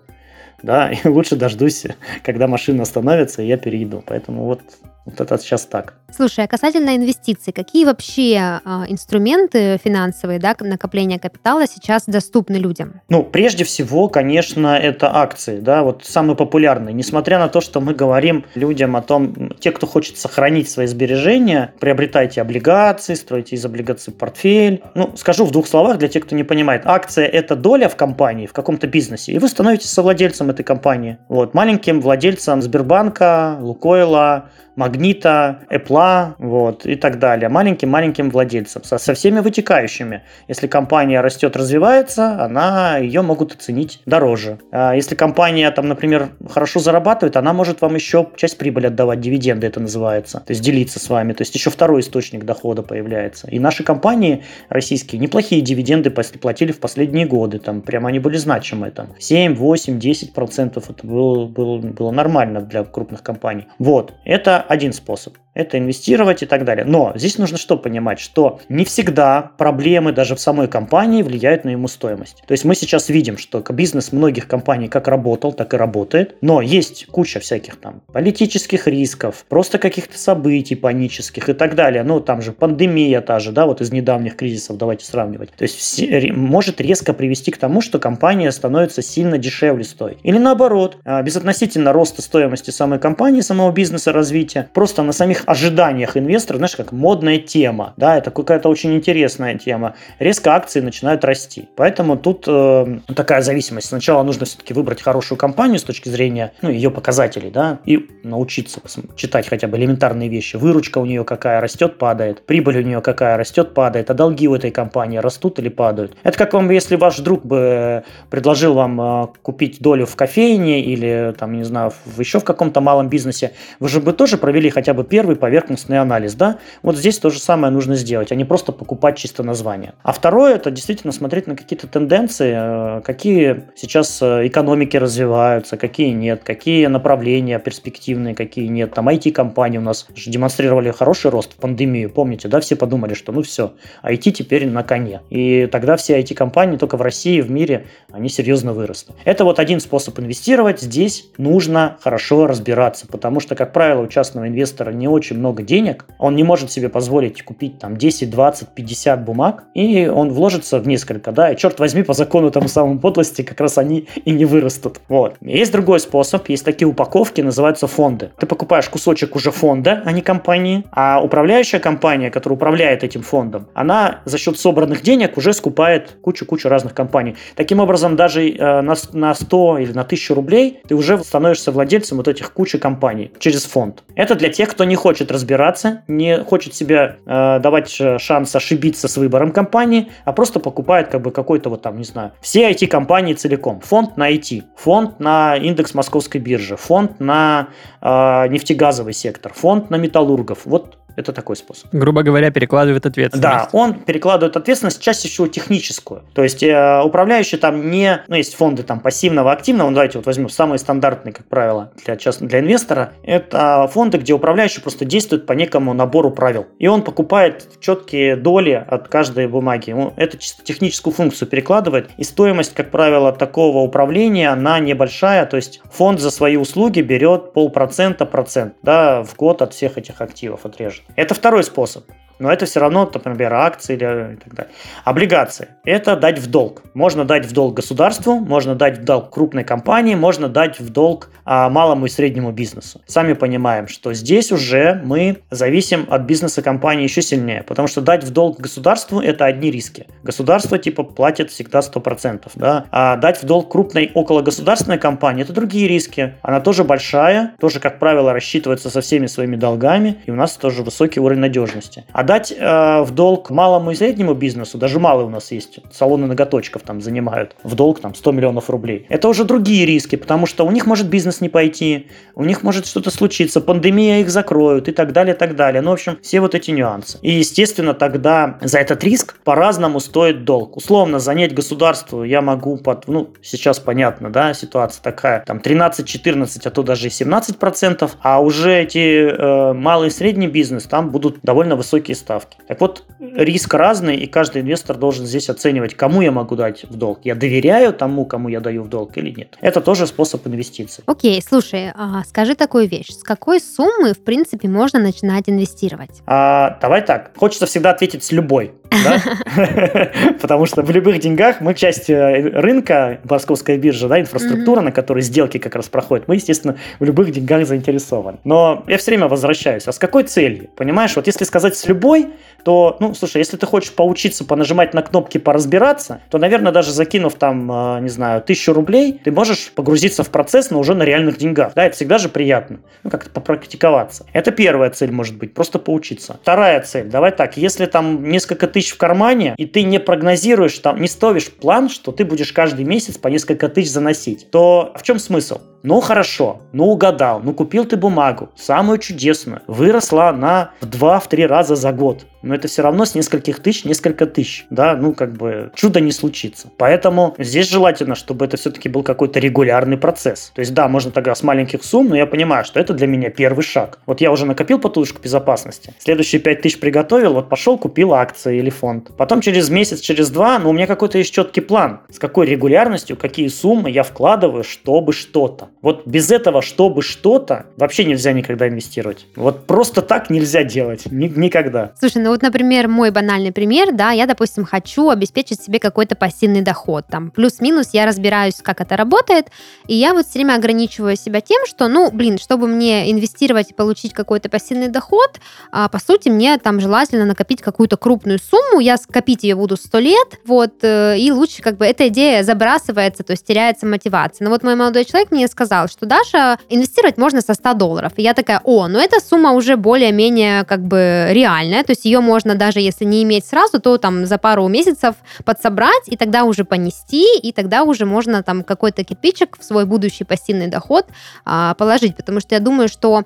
[0.63, 1.85] да, и лучше дождусь,
[2.23, 4.03] когда машина остановится, и я перейду.
[4.05, 4.61] Поэтому вот
[5.09, 5.95] вот это сейчас так.
[6.15, 13.01] Слушай, а касательно инвестиций, какие вообще а, инструменты финансовые, да, накопления капитала сейчас доступны людям?
[13.09, 16.93] Ну, прежде всего, конечно, это акции, да, вот самые популярные.
[16.93, 21.73] Несмотря на то, что мы говорим людям о том, те, кто хочет сохранить свои сбережения,
[21.79, 24.83] приобретайте облигации, стройте из облигаций портфель.
[24.95, 26.83] Ну, скажу в двух словах для тех, кто не понимает.
[26.85, 31.17] Акция– это доля в компании, в каком-то бизнесе, и вы становитесь совладельцем этой компании.
[31.29, 34.49] Вот, маленьким владельцем Сбербанка, Лукойла,
[34.99, 37.47] Магнита, Apple, вот, и так далее.
[37.47, 40.23] Маленьким-маленьким владельцам, со, со всеми вытекающими.
[40.49, 44.59] Если компания растет, развивается, она, ее могут оценить дороже.
[44.71, 49.67] А если компания, там, например, хорошо зарабатывает, она может вам еще часть прибыли отдавать, дивиденды
[49.67, 53.47] это называется, то есть делиться с вами, то есть еще второй источник дохода появляется.
[53.47, 58.91] И наши компании российские неплохие дивиденды платили в последние годы, там, прямо они были значимые,
[58.91, 63.67] там, 7, 8, 10 процентов, это было, было, было нормально для крупных компаний.
[63.77, 66.85] Вот, это один способ это инвестировать и так далее.
[66.85, 71.69] Но здесь нужно что понимать, что не всегда проблемы даже в самой компании влияют на
[71.69, 72.43] ему стоимость.
[72.47, 76.61] То есть мы сейчас видим, что бизнес многих компаний как работал, так и работает, но
[76.61, 82.03] есть куча всяких там политических рисков, просто каких-то событий панических и так далее.
[82.03, 85.51] Ну, там же пандемия та же, да, вот из недавних кризисов давайте сравнивать.
[85.51, 90.17] То есть все, может резко привести к тому, что компания становится сильно дешевле стоить.
[90.23, 96.17] Или наоборот, а, безотносительно роста стоимости самой компании, самого бизнеса, развития, просто на самих ожиданиях
[96.17, 99.95] инвесторов, знаешь, как модная тема, да, это какая-то очень интересная тема.
[100.19, 101.69] Резко акции начинают расти.
[101.75, 103.87] Поэтому тут э, такая зависимость.
[103.87, 108.81] Сначала нужно все-таки выбрать хорошую компанию с точки зрения, ну, ее показателей, да, и научиться
[109.15, 110.55] читать хотя бы элементарные вещи.
[110.55, 114.55] Выручка у нее какая растет, падает, прибыль у нее какая растет, падает, а долги у
[114.55, 116.15] этой компании растут или падают.
[116.23, 121.33] Это как вам, если ваш друг бы предложил вам э, купить долю в кофейне или,
[121.37, 125.05] там, не знаю, еще в каком-то малом бизнесе, вы же бы тоже провели хотя бы
[125.05, 126.57] первый поверхностный анализ, да?
[126.83, 129.93] Вот здесь то же самое нужно сделать, а не просто покупать чисто название.
[130.03, 136.09] А второе, это действительно смотреть на какие-то тенденции, э, какие сейчас э, экономики развиваются, какие
[136.09, 138.93] нет, какие направления перспективные, какие нет.
[138.93, 142.59] Там IT-компании у нас же демонстрировали хороший рост в пандемию, помните, да?
[142.59, 143.71] Все подумали, что ну все,
[144.03, 145.21] IT теперь на коне.
[145.29, 149.13] И тогда все IT-компании только в России, в мире, они серьезно выросли.
[149.23, 150.81] Это вот один способ инвестировать.
[150.81, 156.05] Здесь нужно хорошо разбираться, потому что, как правило, у частного инвестора не очень много денег,
[156.17, 160.87] он не может себе позволить купить там 10, 20, 50 бумаг, и он вложится в
[160.87, 164.45] несколько, да, и черт возьми, по закону тому самому подлости как раз они и не
[164.45, 164.99] вырастут.
[165.07, 165.35] Вот.
[165.41, 168.31] Есть другой способ, есть такие упаковки, называются фонды.
[168.37, 173.67] Ты покупаешь кусочек уже фонда, а не компании, а управляющая компания, которая управляет этим фондом,
[173.73, 177.35] она за счет собранных денег уже скупает кучу-кучу разных компаний.
[177.55, 182.17] Таким образом, даже э, на, на 100 или на 1000 рублей ты уже становишься владельцем
[182.17, 184.03] вот этих кучи компаний через фонд.
[184.15, 189.17] Это для тех, кто не хочет разбираться, не хочет себе э, давать шанс ошибиться с
[189.17, 193.81] выбором компании, а просто покупает как бы какой-то вот там, не знаю, все IT-компании целиком.
[193.81, 197.67] Фонд на IT, фонд на индекс московской биржи, фонд на
[198.01, 200.65] э, нефтегазовый сектор, фонд на металлургов.
[200.65, 201.89] Вот это такой способ.
[201.91, 203.41] Грубо говоря, перекладывает ответственность.
[203.41, 206.23] Да, он перекладывает ответственность чаще всего техническую.
[206.33, 208.23] То есть э, управляющий там не...
[208.27, 209.89] Ну, есть фонды там пассивного, активного.
[209.89, 212.41] Ну, давайте вот возьмем самые стандартные, как правило, для, част...
[212.41, 213.13] для инвестора.
[213.23, 216.67] Это фонды, где управляющий просто действует по некому набору правил.
[216.79, 219.91] И он покупает четкие доли от каждой бумаги.
[219.91, 222.09] Он это чисто техническую функцию перекладывает.
[222.17, 225.45] И стоимость, как правило, такого управления, она небольшая.
[225.45, 230.21] То есть фонд за свои услуги берет полпроцента, процент да, в год от всех этих
[230.21, 231.03] активов отрежет.
[231.15, 234.73] Это второй способ но это все равно, например, акции или и так далее.
[235.03, 236.83] Облигации– это дать в долг.
[236.93, 241.29] Можно дать в долг государству, можно дать в долг крупной компании, можно дать в долг
[241.45, 243.01] а, малому и среднему бизнесу.
[243.05, 248.23] Сами понимаем, что здесь уже мы зависим от бизнеса компании еще сильнее, потому что дать
[248.23, 250.07] в долг государству– это одни риски.
[250.23, 252.85] Государство типа платит всегда 100%, да?
[252.91, 256.35] а дать в долг крупной около государственной компании– это другие риски.
[256.41, 260.83] Она тоже большая, тоже, как правило, рассчитывается со всеми своими долгами, и у нас тоже
[260.83, 262.05] высокий уровень надежности.
[262.11, 266.27] А дать э, в долг малому и среднему бизнесу, даже малый у нас есть, салоны
[266.27, 269.07] ноготочков там занимают в долг там 100 миллионов рублей.
[269.09, 272.85] Это уже другие риски, потому что у них может бизнес не пойти, у них может
[272.85, 275.81] что-то случиться, пандемия их закроют и так далее, и так далее.
[275.81, 277.17] Ну, в общем, все вот эти нюансы.
[277.23, 280.77] И, естественно, тогда за этот риск по-разному стоит долг.
[280.77, 286.69] Условно, занять государству я могу под, ну, сейчас понятно, да, ситуация такая, там 13-14, а
[286.69, 291.75] то даже и 17%, а уже эти э, малый и средний бизнес, там будут довольно
[291.75, 292.57] высокие ставки.
[292.67, 296.95] Так вот, риск разный, и каждый инвестор должен здесь оценивать, кому я могу дать в
[296.95, 297.21] долг.
[297.23, 299.57] Я доверяю тому, кому я даю в долг или нет.
[299.61, 301.03] Это тоже способ инвестиций.
[301.07, 303.09] Окей, слушай, а скажи такую вещь.
[303.09, 306.21] С какой суммы, в принципе, можно начинать инвестировать?
[306.25, 307.31] А, давай так.
[307.35, 308.73] Хочется всегда ответить с любой.
[310.41, 315.21] Потому что в любых деньгах мы часть э, рынка, московская биржа, да, инфраструктура, на которой
[315.21, 318.39] сделки как раз проходят, мы, естественно, в любых деньгах заинтересованы.
[318.43, 319.87] Но я все время возвращаюсь.
[319.87, 320.69] А с какой целью?
[320.75, 322.29] Понимаешь, вот если сказать с любой,
[322.63, 327.35] то, ну, слушай, если ты хочешь поучиться понажимать на кнопки, поразбираться, то, наверное, даже закинув
[327.35, 331.37] там, э, не знаю, тысячу рублей, ты можешь погрузиться в процесс, но уже на реальных
[331.37, 331.73] деньгах.
[331.75, 332.79] Да, это всегда же приятно.
[333.03, 334.25] Ну, как-то попрактиковаться.
[334.33, 336.39] Это первая цель может быть, просто поучиться.
[336.41, 341.01] Вторая цель, давай так, если там несколько тысяч в кармане, и ты не прогнозируешь, там,
[341.01, 345.19] не ставишь план, что ты будешь каждый месяц по несколько тысяч заносить, то в чем
[345.19, 345.59] смысл?
[345.81, 351.75] Ну хорошо, ну угадал, ну купил ты бумагу, самую чудесную, выросла она в 2-3 раза
[351.75, 352.25] за год.
[352.41, 356.11] Но это все равно с нескольких тысяч несколько тысяч, да, ну как бы чудо не
[356.11, 356.69] случится.
[356.77, 360.51] Поэтому здесь желательно, чтобы это все-таки был какой-то регулярный процесс.
[360.53, 363.29] То есть да, можно тогда с маленьких сумм, но я понимаю, что это для меня
[363.29, 363.99] первый шаг.
[364.05, 368.69] Вот я уже накопил подушку безопасности, следующие 5 тысяч приготовил, вот пошел купил акции или
[368.69, 369.11] фонд.
[369.17, 373.17] Потом через месяц, через два, ну у меня какой-то есть четкий план, с какой регулярностью,
[373.17, 375.68] какие суммы я вкладываю, чтобы что-то.
[375.81, 379.25] Вот без этого, чтобы что-то, вообще нельзя никогда инвестировать.
[379.35, 381.03] Вот просто так нельзя делать.
[381.09, 381.93] Ни, никогда.
[381.97, 386.61] Слушай, ну вот, например, мой банальный пример, да, я, допустим, хочу обеспечить себе какой-то пассивный
[386.61, 387.05] доход.
[387.09, 389.47] Там плюс-минус я разбираюсь, как это работает,
[389.87, 393.73] и я вот все время ограничиваю себя тем, что, ну, блин, чтобы мне инвестировать и
[393.73, 395.39] получить какой-то пассивный доход,
[395.71, 399.99] а, по сути, мне там желательно накопить какую-то крупную сумму, я скопить ее буду сто
[399.99, 404.43] лет, вот, э, и лучше как бы эта идея забрасывается, то есть теряется мотивация.
[404.43, 408.13] Но вот мой молодой человек мне сказал, сказал, что Даша, инвестировать можно со 100 долларов.
[408.17, 412.21] И я такая, о, ну эта сумма уже более-менее как бы реальная, то есть ее
[412.21, 416.63] можно даже если не иметь сразу, то там за пару месяцев подсобрать и тогда уже
[416.63, 421.05] понести, и тогда уже можно там какой-то кирпичик в свой будущий пассивный доход
[421.45, 423.23] а, положить, потому что я думаю, что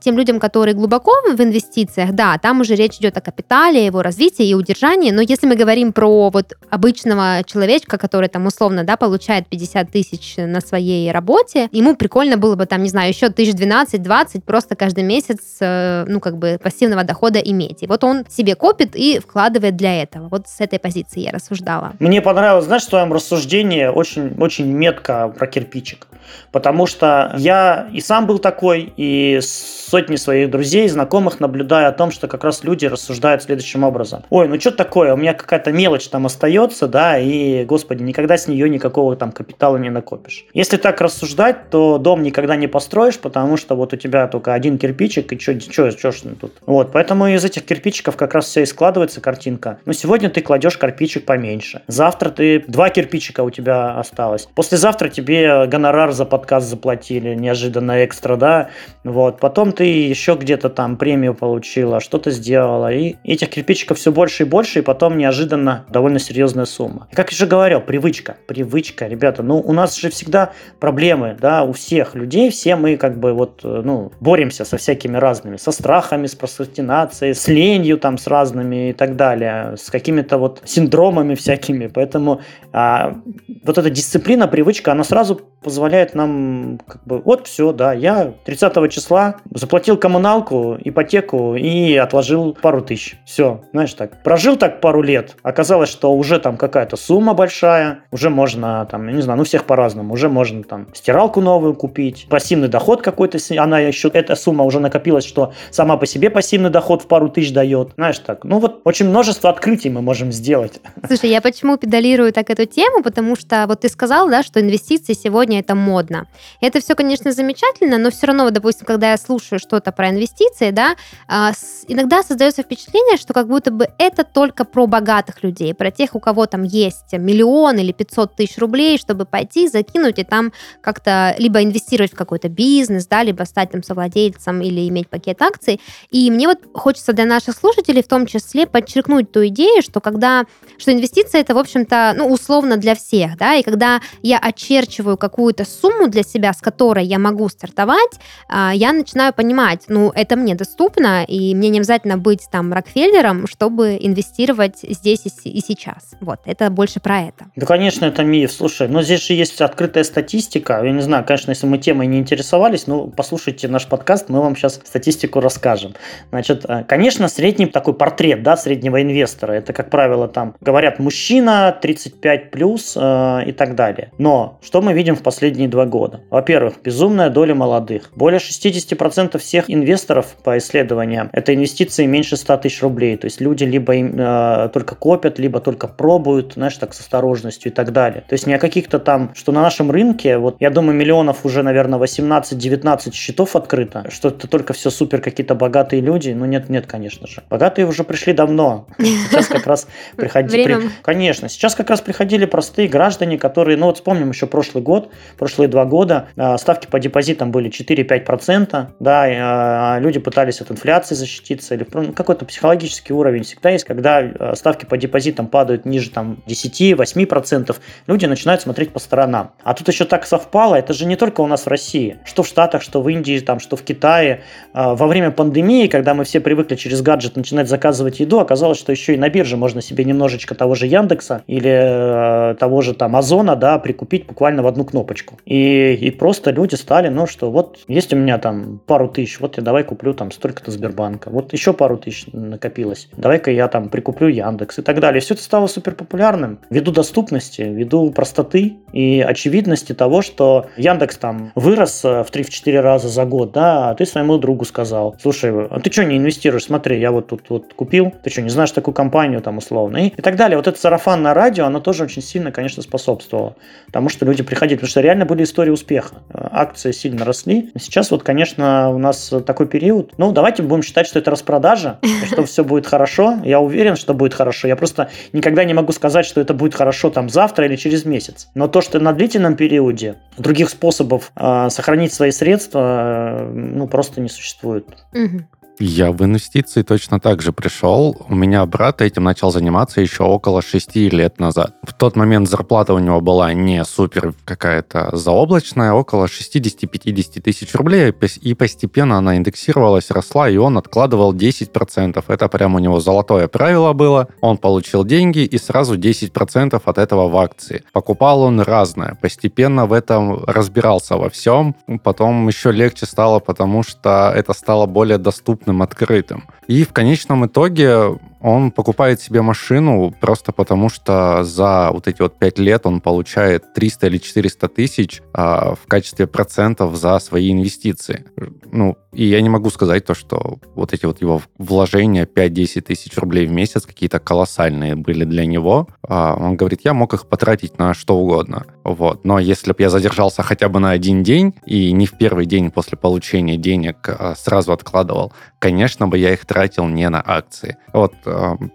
[0.00, 4.46] тем людям, которые глубоко в инвестициях, да, там уже речь идет о капитале, его развитии
[4.46, 9.46] и удержании, но если мы говорим про вот обычного человечка, который там условно, да, получает
[9.48, 14.42] 50 тысяч на своей работе, ему прикольно было бы там, не знаю, еще тысяч 12-20
[14.42, 17.82] просто каждый месяц, э, ну, как бы пассивного дохода иметь.
[17.82, 20.28] И вот он себе копит и вкладывает для этого.
[20.28, 21.92] Вот с этой позиции я рассуждала.
[21.98, 26.06] Мне понравилось, знаешь, в твоем рассуждении очень, очень метко про кирпичик.
[26.50, 32.10] Потому что я и сам был такой, и сотни своих друзей, знакомых наблюдаю о том,
[32.10, 34.24] что как раз люди рассуждают следующим образом.
[34.30, 38.48] Ой, ну что такое, у меня какая-то мелочь там остается, да, и, господи, никогда с
[38.48, 40.46] нее никакого там капитала не накопишь.
[40.54, 44.78] Если так рассуждать, то дом никогда не построишь, потому что вот у тебя только один
[44.78, 46.52] кирпичик, и что, что, что ж тут?
[46.64, 49.78] Вот, поэтому из этих кирпичиков как раз все и складывается картинка.
[49.84, 51.82] Ну, сегодня ты кладешь кирпичик поменьше.
[51.86, 54.48] Завтра ты два кирпичика у тебя осталось.
[54.54, 58.70] Послезавтра тебе гонорар за подкаст заплатили, неожиданно экстра, да,
[59.04, 59.41] вот.
[59.42, 64.46] Потом ты еще где-то там премию получила, что-то сделала, и этих кирпичиков все больше и
[64.46, 67.08] больше, и потом неожиданно довольно серьезная сумма.
[67.10, 71.64] И как я уже говорил, привычка, привычка, ребята, ну у нас же всегда проблемы, да,
[71.64, 75.72] у всех людей, все мы как бы вот, э, ну, боремся со всякими разными, со
[75.72, 81.34] страхами, с прокрастинацией, с ленью там, с разными и так далее, с какими-то вот синдромами
[81.34, 83.16] всякими, поэтому а,
[83.64, 88.88] вот эта дисциплина, привычка, она сразу позволяет нам как бы, вот все, да, я 30
[88.92, 93.16] числа заплатил коммуналку, ипотеку и отложил пару тысяч.
[93.24, 94.22] Все, знаешь так.
[94.22, 99.22] Прожил так пару лет, оказалось, что уже там какая-то сумма большая, уже можно там, не
[99.22, 104.08] знаю, ну всех по-разному, уже можно там стиралку новую купить, пассивный доход какой-то, она еще,
[104.08, 107.92] эта сумма уже накопилась, что сама по себе пассивный доход в пару тысяч дает.
[107.96, 110.80] Знаешь так, ну вот очень множество открытий мы можем сделать.
[111.06, 115.12] Слушай, я почему педалирую так эту тему, потому что вот ты сказал, да, что инвестиции
[115.12, 116.26] сегодня это модно.
[116.60, 120.96] Это все, конечно, замечательно, но все равно, допустим, когда я слушаю что-то про инвестиции, да,
[121.28, 121.52] а,
[121.88, 126.20] иногда создается впечатление, что как будто бы это только про богатых людей, про тех, у
[126.20, 131.62] кого там есть миллион или 500 тысяч рублей, чтобы пойти, закинуть и там как-то либо
[131.62, 135.80] инвестировать в какой-то бизнес, да, либо стать там совладельцем или иметь пакет акций.
[136.10, 140.44] И мне вот хочется для наших слушателей в том числе подчеркнуть ту идею, что когда,
[140.78, 145.64] что инвестиции это, в общем-то, ну, условно для всех, да, и когда я очерчиваю какую-то
[145.64, 150.54] сумму для себя, с которой я могу стартовать, а, я начинаю понимать, ну, это мне
[150.54, 156.12] доступно, и мне не обязательно быть там Рокфеллером, чтобы инвестировать здесь и сейчас.
[156.20, 157.46] Вот, это больше про это.
[157.56, 158.52] Да, конечно, это миф.
[158.52, 160.80] Слушай, но здесь же есть открытая статистика.
[160.84, 164.56] Я не знаю, конечно, если мы темой не интересовались, ну, послушайте наш подкаст, мы вам
[164.56, 165.94] сейчас статистику расскажем.
[166.30, 171.76] Значит, э, конечно, средний такой портрет, да, среднего инвестора, это, как правило, там, говорят, мужчина,
[171.80, 174.12] 35 плюс э, и так далее.
[174.18, 176.20] Но что мы видим в последние два года?
[176.30, 178.10] Во-первых, безумная доля молодых.
[178.14, 183.16] Более 60 80% всех инвесторов по исследованиям это инвестиции меньше 100 тысяч рублей.
[183.16, 187.74] То есть люди либо э, только копят, либо только пробуют, знаешь, так с осторожностью и
[187.74, 188.24] так далее.
[188.28, 191.62] То есть не о каких-то там, что на нашем рынке, вот я думаю, миллионов уже,
[191.62, 196.30] наверное, 18-19 счетов открыто, что это только все супер какие-то богатые люди.
[196.30, 197.42] Ну нет, нет, конечно же.
[197.48, 198.86] Богатые уже пришли давно.
[198.98, 200.90] Сейчас как раз приходили...
[201.02, 205.68] Конечно, сейчас как раз приходили простые граждане, которые, ну вот вспомним еще прошлый год, прошлые
[205.68, 211.74] два года, а, ставки по депозитам были 4-5%, да, а, люди пытались от инфляции защититься,
[211.74, 217.76] или какой-то психологический уровень всегда есть, когда а, ставки по депозитам падают ниже там 10-8%,
[218.06, 219.52] люди начинают смотреть по сторонам.
[219.62, 222.46] А тут еще так совпало, это же не только у нас в России, что в
[222.46, 224.42] Штатах, что в Индии, там, что в Китае.
[224.74, 229.14] Во время пандемии, когда мы все привыкли через гаджет начинать заказывать еду, оказалось, что еще
[229.14, 233.78] и на бирже можно себе немножечко того же Яндекса или того же там Озона, да,
[233.78, 235.38] прикупить буквально в одну кнопочку.
[235.44, 239.56] И, и просто люди стали, ну что, вот есть у меня там пару тысяч, вот
[239.56, 244.28] я давай куплю там столько-то Сбербанка, вот еще пару тысяч накопилось, давай-ка я там прикуплю
[244.28, 245.20] Яндекс и так далее.
[245.20, 251.52] Все это стало супер популярным ввиду доступности, ввиду простоты и очевидности того, что Яндекс там
[251.54, 255.80] вырос э, в 3-4 раза за год, да, а ты своему другу сказал, слушай, а
[255.80, 258.94] ты что не инвестируешь, смотри, я вот тут вот купил, ты что, не знаешь такую
[258.94, 260.56] компанию там условно, и, и так далее.
[260.56, 263.56] Вот это сарафанное радио, оно тоже очень сильно, конечно, способствовало
[263.90, 266.16] тому, что люди приходили, потому что реально были истории успеха.
[266.32, 267.70] Акции сильно росли.
[267.78, 270.12] Сейчас вот, конечно, у нас такой период.
[270.18, 273.38] Ну, давайте будем считать, что это распродажа, что все будет хорошо.
[273.44, 274.68] Я уверен, что будет хорошо.
[274.68, 278.48] Я просто никогда не могу сказать, что это будет хорошо там завтра или через месяц.
[278.54, 284.20] Но то, что на длительном периоде других способов э, сохранить свои средства, э, ну, просто
[284.20, 284.86] не существует.
[285.12, 285.42] Угу.
[285.78, 288.14] Я в инвестиции точно так же пришел.
[288.28, 291.74] У меня брат этим начал заниматься еще около 6 лет назад.
[291.82, 298.12] В тот момент зарплата у него была не супер какая-то заоблачная, около 60-50 тысяч рублей,
[298.42, 302.22] и постепенно она индексировалась, росла, и он откладывал 10%.
[302.28, 304.28] Это прямо у него золотое правило было.
[304.40, 307.82] Он получил деньги и сразу 10% от этого в акции.
[307.92, 311.74] Покупал он разное, постепенно в этом разбирался во всем.
[312.04, 316.44] Потом еще легче стало, потому что это стало более доступно доступным, открытым.
[316.66, 322.38] И в конечном итоге он покупает себе машину просто потому, что за вот эти вот
[322.38, 328.24] 5 лет он получает 300 или 400 тысяч а, в качестве процентов за свои инвестиции.
[328.70, 333.16] Ну, и я не могу сказать то, что вот эти вот его вложения 5-10 тысяч
[333.16, 335.88] рублей в месяц какие-то колоссальные были для него.
[336.02, 338.66] А, он говорит, я мог их потратить на что угодно.
[338.84, 339.24] Вот.
[339.24, 342.70] Но если бы я задержался хотя бы на один день и не в первый день
[342.70, 347.76] после получения денег а сразу откладывал, конечно бы я их тратил не на акции.
[347.92, 348.14] Вот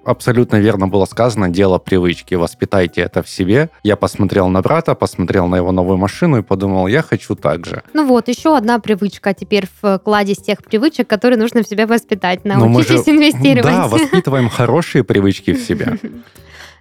[0.04, 3.70] абсолютно верно было сказано, дело привычки, воспитайте это в себе.
[3.84, 7.84] Я посмотрел на брата, посмотрел на его новую машину и подумал, я хочу так же.
[7.94, 11.86] Ну вот, еще одна привычка теперь в кладе с тех привычек, которые нужно в себе
[11.86, 12.46] воспитать.
[12.46, 13.76] Научитесь же, инвестировать.
[13.76, 15.98] Да, воспитываем хорошие привычки в себе.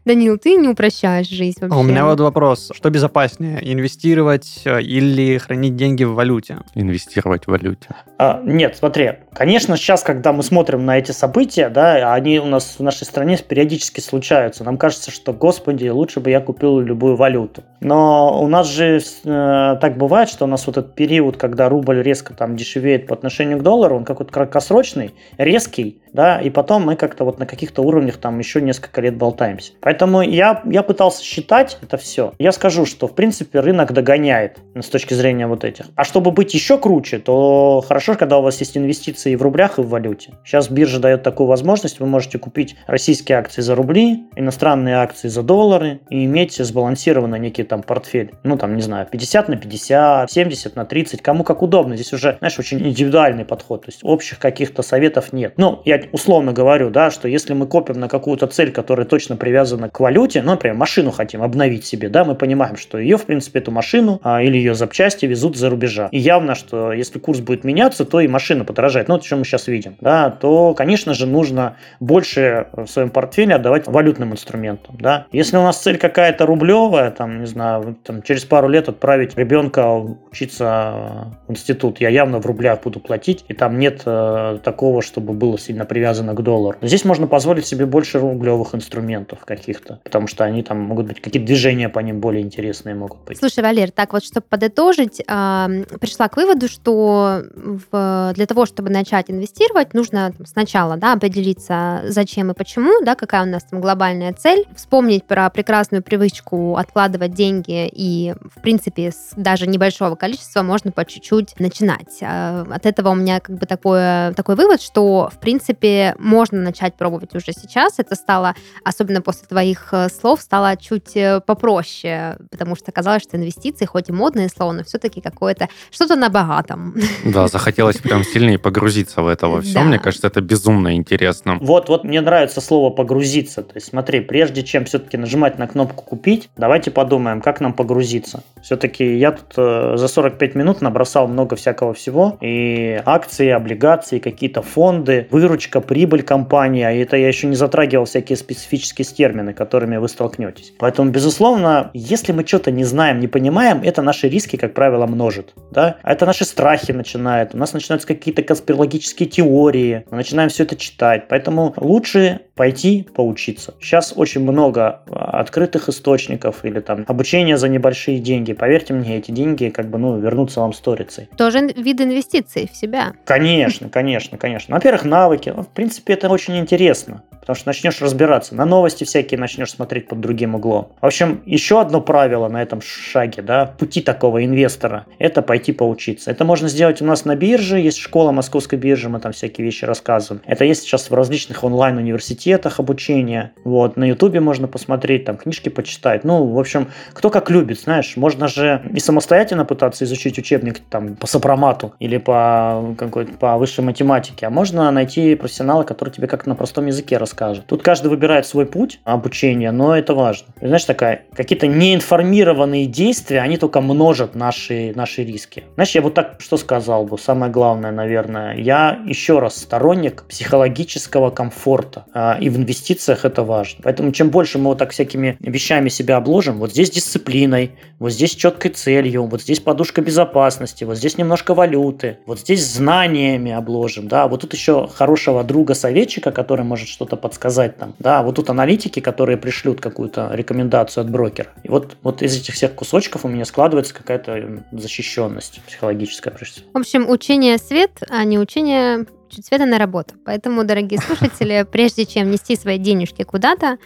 [0.06, 1.76] Данил, ты не упрощаешь жизнь вообще.
[1.76, 2.70] А у меня вот вопрос.
[2.72, 6.58] Что безопаснее, инвестировать э, или хранить деньги в валюте?
[6.76, 7.88] Инвестировать в валюте.
[8.16, 9.14] А, нет, смотри.
[9.34, 13.36] Конечно, сейчас, когда мы смотрим на эти события, да, они у нас в нашей стране
[13.36, 14.62] периодически случаются.
[14.62, 17.64] Нам кажется, что, господи, лучше бы я купил любую валюту.
[17.80, 22.00] Но у нас же э, так бывает, что у нас вот этот период, когда рубль
[22.00, 26.94] резко там дешевеет по отношению к доллару, он какой-то краткосрочный, резкий, да, и потом мы
[26.94, 29.72] как-то вот на каких-то уровнях там еще несколько лет болтаемся.
[29.80, 32.32] Поэтому я, я пытался считать это все.
[32.38, 35.86] Я скажу, что в принципе рынок догоняет с точки зрения вот этих.
[35.94, 39.82] А чтобы быть еще круче, то хорошо, когда у вас есть инвестиции в рублях и
[39.82, 40.34] в валюте.
[40.44, 45.42] Сейчас биржа дает такую возможность, вы можете купить российские акции за рубли, иностранные акции за
[45.42, 48.32] доллары и иметь сбалансированный некий там портфель.
[48.42, 51.96] Ну там, не знаю, 50 на 50, 70 на 30, кому как удобно.
[51.96, 53.82] Здесь уже, знаешь, очень индивидуальный подход.
[53.82, 55.54] То есть общих каких-то советов нет.
[55.56, 59.85] Ну, я условно говорю, да, что если мы копим на какую-то цель, которая точно привязана
[59.92, 63.58] к валюте, ну, например, машину хотим обновить себе, да, мы понимаем, что ее, в принципе,
[63.58, 66.08] эту машину а, или ее запчасти везут за рубежа.
[66.12, 69.08] И явно, что если курс будет меняться, то и машина подорожает.
[69.08, 73.54] Ну, вот что мы сейчас видим, да, то, конечно же, нужно больше в своем портфеле
[73.54, 75.26] отдавать валютным инструментам, да.
[75.32, 79.92] Если у нас цель какая-то рублевая, там, не знаю, там, через пару лет отправить ребенка
[80.30, 85.32] учиться в институт, я явно в рублях буду платить, и там нет э, такого, чтобы
[85.32, 86.78] было сильно привязана к доллару.
[86.82, 89.40] Здесь можно позволить себе больше рублевых инструментов
[89.76, 93.38] каких-то, потому что они там могут быть, какие-то движения по ним более интересные могут быть.
[93.38, 99.30] Слушай, Валер, так вот, чтобы подытожить, пришла к выводу, что в, для того, чтобы начать
[99.30, 104.32] инвестировать, нужно там, сначала да, определиться, зачем и почему, да, какая у нас там глобальная
[104.32, 110.92] цель, вспомнить про прекрасную привычку откладывать деньги и, в принципе, с даже небольшого количества можно
[110.92, 112.18] по чуть-чуть начинать.
[112.20, 116.94] Э, от этого у меня как бы такое, такой вывод, что, в принципе, можно начать
[116.94, 117.94] пробовать уже сейчас.
[117.98, 118.54] Это стало,
[118.84, 124.10] особенно после твоих э, слов, стало чуть э, попроще, потому что казалось, что инвестиции, хоть
[124.10, 126.94] и модные слова, но все-таки какое-то что-то на богатом.
[127.24, 129.74] Да, захотелось прям сильнее погрузиться в это во все.
[129.74, 129.82] Да.
[129.84, 131.58] Мне кажется, это безумно интересно.
[131.60, 133.62] Вот, вот мне нравится слово погрузиться.
[133.62, 138.42] То есть смотри, прежде чем все-таки нажимать на кнопку купить, давайте подумаем, как нам погрузиться.
[138.66, 142.36] Все-таки я тут э, за 45 минут набросал много всякого всего.
[142.40, 146.82] И акции, облигации, какие-то фонды, выручка, прибыль компании.
[146.82, 150.72] А это я еще не затрагивал всякие специфические термины, которыми вы столкнетесь.
[150.80, 155.54] Поэтому, безусловно, если мы что-то не знаем, не понимаем, это наши риски, как правило, множит.
[155.70, 155.98] Да?
[156.02, 157.54] А это наши страхи начинают.
[157.54, 160.04] У нас начинаются какие-то конспирологические теории.
[160.10, 161.28] Мы начинаем все это читать.
[161.28, 163.74] Поэтому лучше пойти поучиться.
[163.80, 168.54] Сейчас очень много а, открытых источников или там обучения за небольшие деньги.
[168.54, 171.28] Поверьте мне, эти деньги как бы, ну, вернутся вам сторицей.
[171.36, 173.12] Тоже вид инвестиций в себя.
[173.24, 174.74] Конечно, конечно, конечно.
[174.74, 175.52] Во-первых, навыки.
[175.54, 178.56] Ну, в принципе, это очень интересно потому что начнешь разбираться.
[178.56, 180.88] На новости всякие начнешь смотреть под другим углом.
[181.00, 186.32] В общем, еще одно правило на этом шаге, да, пути такого инвестора, это пойти поучиться.
[186.32, 189.84] Это можно сделать у нас на бирже, есть школа Московской биржи, мы там всякие вещи
[189.84, 190.42] рассказываем.
[190.44, 193.52] Это есть сейчас в различных онлайн-университетах обучение.
[193.62, 196.24] Вот, на ютубе можно посмотреть, там книжки почитать.
[196.24, 201.14] Ну, в общем, кто как любит, знаешь, можно же и самостоятельно пытаться изучить учебник там
[201.14, 206.46] по сопромату или по какой-то по высшей математике, а можно найти профессионала, который тебе как
[206.46, 207.66] на простом языке рассказывает скажет.
[207.66, 210.48] Тут каждый выбирает свой путь обучения, но это важно.
[210.58, 215.64] Знаешь, такая, какие-то неинформированные действия, они только множат наши, наши риски.
[215.74, 221.28] Знаешь, я вот так что сказал бы, самое главное, наверное, я еще раз сторонник психологического
[221.28, 223.80] комфорта, а, и в инвестициях это важно.
[223.82, 228.34] Поэтому чем больше мы вот так всякими вещами себя обложим, вот здесь дисциплиной, вот здесь
[228.34, 234.26] четкой целью, вот здесь подушка безопасности, вот здесь немножко валюты, вот здесь знаниями обложим, да,
[234.26, 237.94] вот тут еще хорошего друга-советчика, который может что-то подсказать там.
[237.98, 241.48] Да, вот тут аналитики, которые пришлют какую-то рекомендацию от брокера.
[241.64, 246.70] И вот, вот из этих всех кусочков у меня складывается какая-то защищенность психологическая, прежде всего.
[246.72, 250.14] В общем, учение свет, а не учение чуть света на работу.
[250.24, 253.78] Поэтому, дорогие слушатели, прежде чем нести свои денежки куда-то,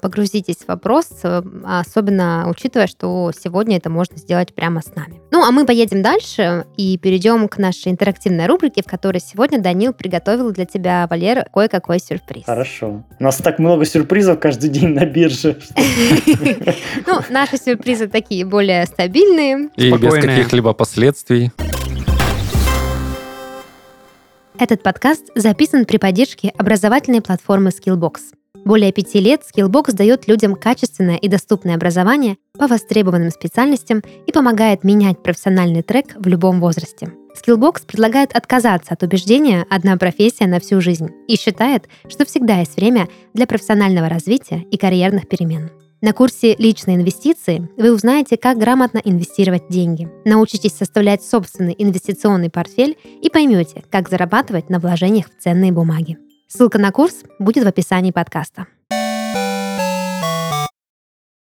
[0.00, 5.20] погрузитесь в вопрос, э, особенно учитывая, что сегодня это можно сделать прямо с нами.
[5.30, 9.94] Ну, а мы поедем дальше и перейдем к нашей интерактивной рубрике, в которой сегодня Данил
[9.94, 12.44] приготовил для тебя, Валера, кое-какой сюрприз.
[12.44, 13.04] Хорошо.
[13.18, 15.56] У нас так много сюрпризов каждый день на бирже.
[17.06, 19.70] Ну, наши сюрпризы такие более стабильные.
[19.76, 21.50] И без каких-либо последствий.
[24.60, 28.34] Этот подкаст записан при поддержке образовательной платформы Skillbox.
[28.66, 34.84] Более пяти лет Skillbox дает людям качественное и доступное образование по востребованным специальностям и помогает
[34.84, 37.10] менять профессиональный трек в любом возрасте.
[37.34, 42.76] Skillbox предлагает отказаться от убеждения «одна профессия на всю жизнь» и считает, что всегда есть
[42.76, 45.70] время для профессионального развития и карьерных перемен.
[46.02, 50.08] На курсе «Личные инвестиции» вы узнаете, как грамотно инвестировать деньги.
[50.24, 56.16] Научитесь составлять собственный инвестиционный портфель и поймете, как зарабатывать на вложениях в ценные бумаги.
[56.48, 58.66] Ссылка на курс будет в описании подкаста.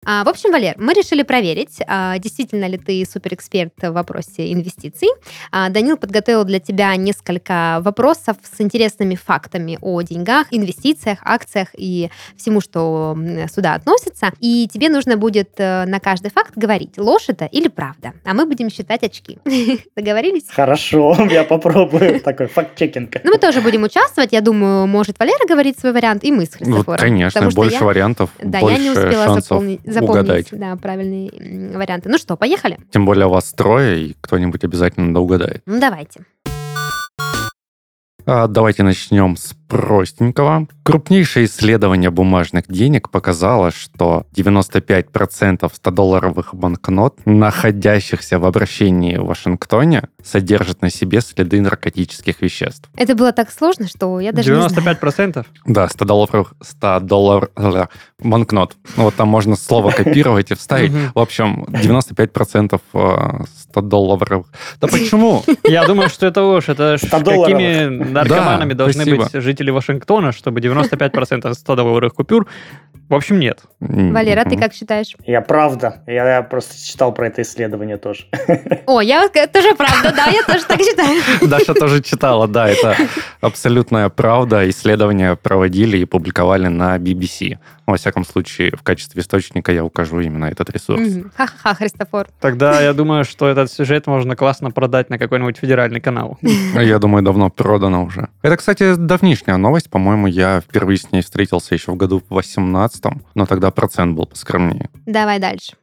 [0.10, 5.10] А, в общем, Валер, мы решили проверить, а, действительно ли ты суперэксперт в вопросе инвестиций.
[5.52, 12.10] А, Данил подготовил для тебя несколько вопросов с интересными фактами о деньгах, инвестициях, акциях и
[12.38, 13.18] всему, что
[13.54, 14.32] сюда относится.
[14.40, 18.14] И тебе нужно будет э, на каждый факт говорить, ложь это или правда.
[18.24, 19.40] А мы будем считать очки.
[19.98, 20.46] Договорились?
[20.48, 23.18] Хорошо, я попробую такой факт-чекинг.
[23.26, 24.32] Ну, мы тоже будем участвовать.
[24.32, 26.98] Я думаю, может Валера говорить свой вариант, и мы с Христофором.
[26.98, 30.48] конечно, больше вариантов, Да, я не успела заполнить запомнить угадать.
[30.52, 31.30] да, правильные
[31.76, 32.10] варианты.
[32.10, 32.78] Ну что, поехали?
[32.92, 35.62] Тем более вас трое, и кто-нибудь обязательно да угадает.
[35.66, 36.22] Ну, давайте.
[38.26, 40.68] А, давайте начнем с простенького.
[40.84, 45.10] Крупнейшее исследование бумажных денег показало, что 95%
[45.60, 52.90] 100-долларовых банкнот, находящихся в обращении в Вашингтоне, содержат на себе следы наркотических веществ.
[52.96, 54.64] Это было так сложно, что я даже 95%?
[54.64, 54.98] не знаю.
[54.98, 55.46] 95%?
[55.66, 57.50] Да, 100 долларов, 100 долларов
[58.20, 58.76] банкнот.
[58.96, 60.92] Ну, вот там можно слово копировать и вставить.
[61.14, 64.46] В общем, 95% 100 долларов.
[64.80, 65.44] Да почему?
[65.64, 66.70] Я думаю, что это ложь.
[66.70, 72.48] Это какими наркоманами должны быть жители жителей Вашингтона, чтобы 95% 100-долларовых купюр.
[73.10, 73.62] В общем, нет.
[73.80, 75.16] Валера, ты как считаешь?
[75.26, 76.04] Я правда.
[76.08, 78.26] Я, я просто читал про это исследование тоже.
[78.86, 81.22] О, я тоже правда, да, я тоже так считаю.
[81.50, 82.98] Даша тоже читала, да, это
[83.42, 84.70] абсолютная правда.
[84.70, 87.58] Исследования проводили и публиковали на BBC.
[87.86, 91.02] Во всяком случае, в качестве источника я укажу именно этот ресурс.
[91.38, 92.28] Ха-ха-ха, Христофор.
[92.42, 96.38] Тогда я думаю, что этот сюжет можно классно продать на какой-нибудь федеральный канал.
[96.42, 98.28] Я думаю, давно продано уже.
[98.42, 98.96] Это, кстати,
[99.48, 99.90] давнишняя новость.
[99.90, 103.04] По-моему, я впервые с ней встретился еще в году в 18
[103.36, 104.90] но тогда процент был поскромнее.
[105.06, 105.74] Давай дальше.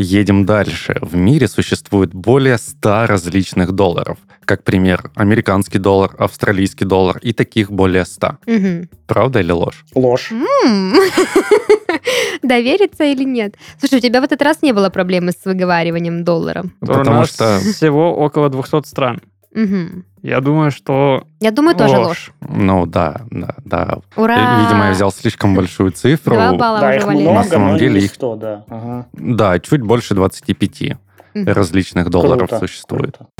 [0.00, 0.96] Едем дальше.
[1.02, 4.16] В мире существует более 100 различных долларов.
[4.44, 8.38] Как пример, американский доллар, австралийский доллар и таких более 100.
[8.46, 8.88] Мгм.
[9.06, 9.84] Правда или ложь?
[9.94, 10.32] Ложь.
[12.42, 13.56] Довериться или нет?
[13.80, 16.64] Слушай, у тебя в этот раз не было проблемы с выговариванием доллара.
[16.80, 19.20] Потому что, всего около 200 стран.
[19.54, 20.04] Мгм.
[20.22, 22.32] Я думаю, что Я думаю, тоже ложь.
[22.40, 23.98] ну да, да, да.
[24.16, 24.60] Ура!
[24.62, 26.34] Видимо, я взял слишком большую цифру.
[26.34, 28.64] Два балла Да, уже, их много, На самом но деле их- 100, да.
[28.68, 29.06] Ага.
[29.12, 30.96] Да, чуть больше 25
[31.34, 31.48] Мгм.
[31.52, 33.16] различных долларов Круто, существует.
[33.18, 33.30] круто.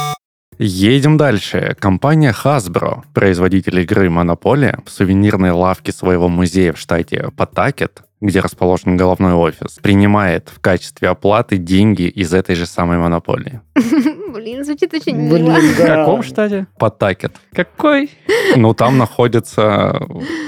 [0.61, 1.77] Едем дальше.
[1.79, 8.97] Компания Hasbro, производитель игры Монополия, в сувенирной лавке своего музея в штате Патакет, где расположен
[8.97, 13.61] головной офис, принимает в качестве оплаты деньги из этой же самой Монополии.
[14.39, 15.59] Блин, звучит очень Блин, мило.
[15.59, 15.97] в да.
[15.97, 16.69] каком штате?
[16.79, 17.33] Патакет.
[17.53, 18.09] Какой?
[18.55, 20.01] Ну, там находится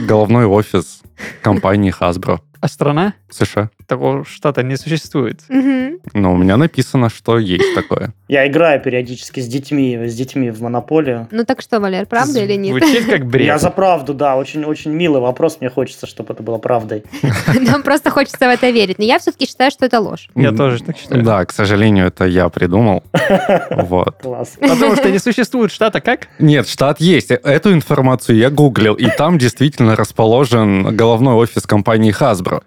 [0.06, 1.02] головной офис
[1.42, 3.14] компании Hasbro А страна?
[3.30, 3.70] США.
[3.86, 5.40] Такого штата не существует.
[5.48, 5.98] Мгм.
[6.14, 8.12] Но у меня написано, что есть такое.
[8.28, 11.26] Я играю периодически с детьми, с детьми в монополию.
[11.30, 12.70] Ну так что, Валер, правда или нет?
[12.70, 13.46] Звучит как бред.
[13.46, 17.04] Я за правду, да, очень, очень милый вопрос, мне хочется, чтобы это было правдой.
[17.60, 18.98] Нам просто хочется в это верить.
[18.98, 20.28] Но я все-таки считаю, что это ложь.
[20.34, 21.22] Я тоже так считаю.
[21.22, 23.02] Да, к сожалению, это я придумал.
[23.70, 24.16] Вот.
[24.22, 24.56] Класс.
[24.60, 26.28] Потому что не существует штата как?
[26.38, 27.30] Нет, штат есть.
[27.30, 32.62] Эту информацию я гуглил, и там действительно расположен головной офис компании Hasbro.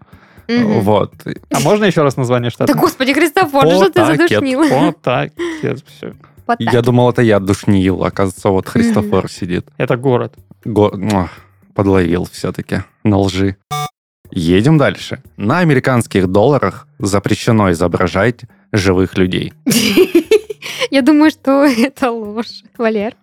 [0.50, 0.82] Мгм.
[0.82, 1.14] Вот.
[1.52, 2.74] А можно еще раз название Да, штата?
[2.74, 4.30] господи, Христофор, что ты Потакет.
[4.30, 4.64] задушнил?
[4.64, 5.32] Вот так.
[5.62, 6.14] Все.
[6.46, 6.74] Потакет.
[6.74, 8.04] Я думал, это я душнил.
[8.04, 9.66] Оказывается, вот Христофор сидит.
[9.78, 10.34] Это город.
[10.66, 10.94] Го-
[11.74, 13.56] Подловил все-таки на лжи.
[14.32, 15.22] Едем дальше.
[15.38, 18.42] На американских долларах запрещено изображать
[18.74, 19.54] живых людей.
[20.92, 22.64] Я думаю, что это ложь.
[22.78, 23.14] Валер.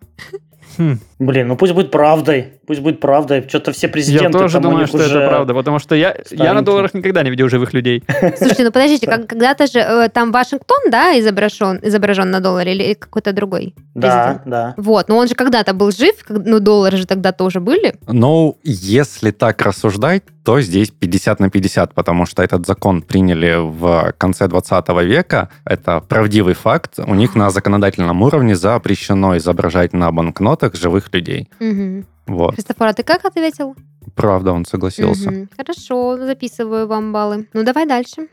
[0.79, 0.99] Хм.
[1.19, 2.55] Блин, ну пусть будет правдой.
[2.71, 3.45] Пусть будет правдой.
[3.49, 6.95] Что-то все президенты Я тоже думаю, что это правда, потому что я, я на долларах
[6.95, 8.05] никогда не видел живых людей.
[8.37, 12.95] Слушайте, ну подождите, как- когда-то же э, там Вашингтон, да, изображен, изображен на долларе или
[12.95, 13.75] какой-то другой?
[13.97, 14.43] Да, президент?
[14.47, 14.75] да.
[14.77, 17.97] Вот, но он же когда-то был жив, как- ну доллары же тогда тоже были.
[18.07, 24.15] Но если так рассуждать, то здесь 50 на 50, потому что этот закон приняли в
[24.17, 25.49] конце 20 века.
[25.65, 26.99] Это правдивый факт.
[26.99, 31.49] У них на законодательном уровне запрещено изображать на банкнотах живых людей.
[31.59, 32.07] Мгм.
[32.31, 32.55] Вот.
[32.55, 33.75] Христофор, а ты как ответил?
[34.15, 35.31] Правда, он согласился.
[35.31, 35.49] Мгм.
[35.57, 37.49] Хорошо, записываю вам баллы.
[37.53, 38.29] Ну давай дальше.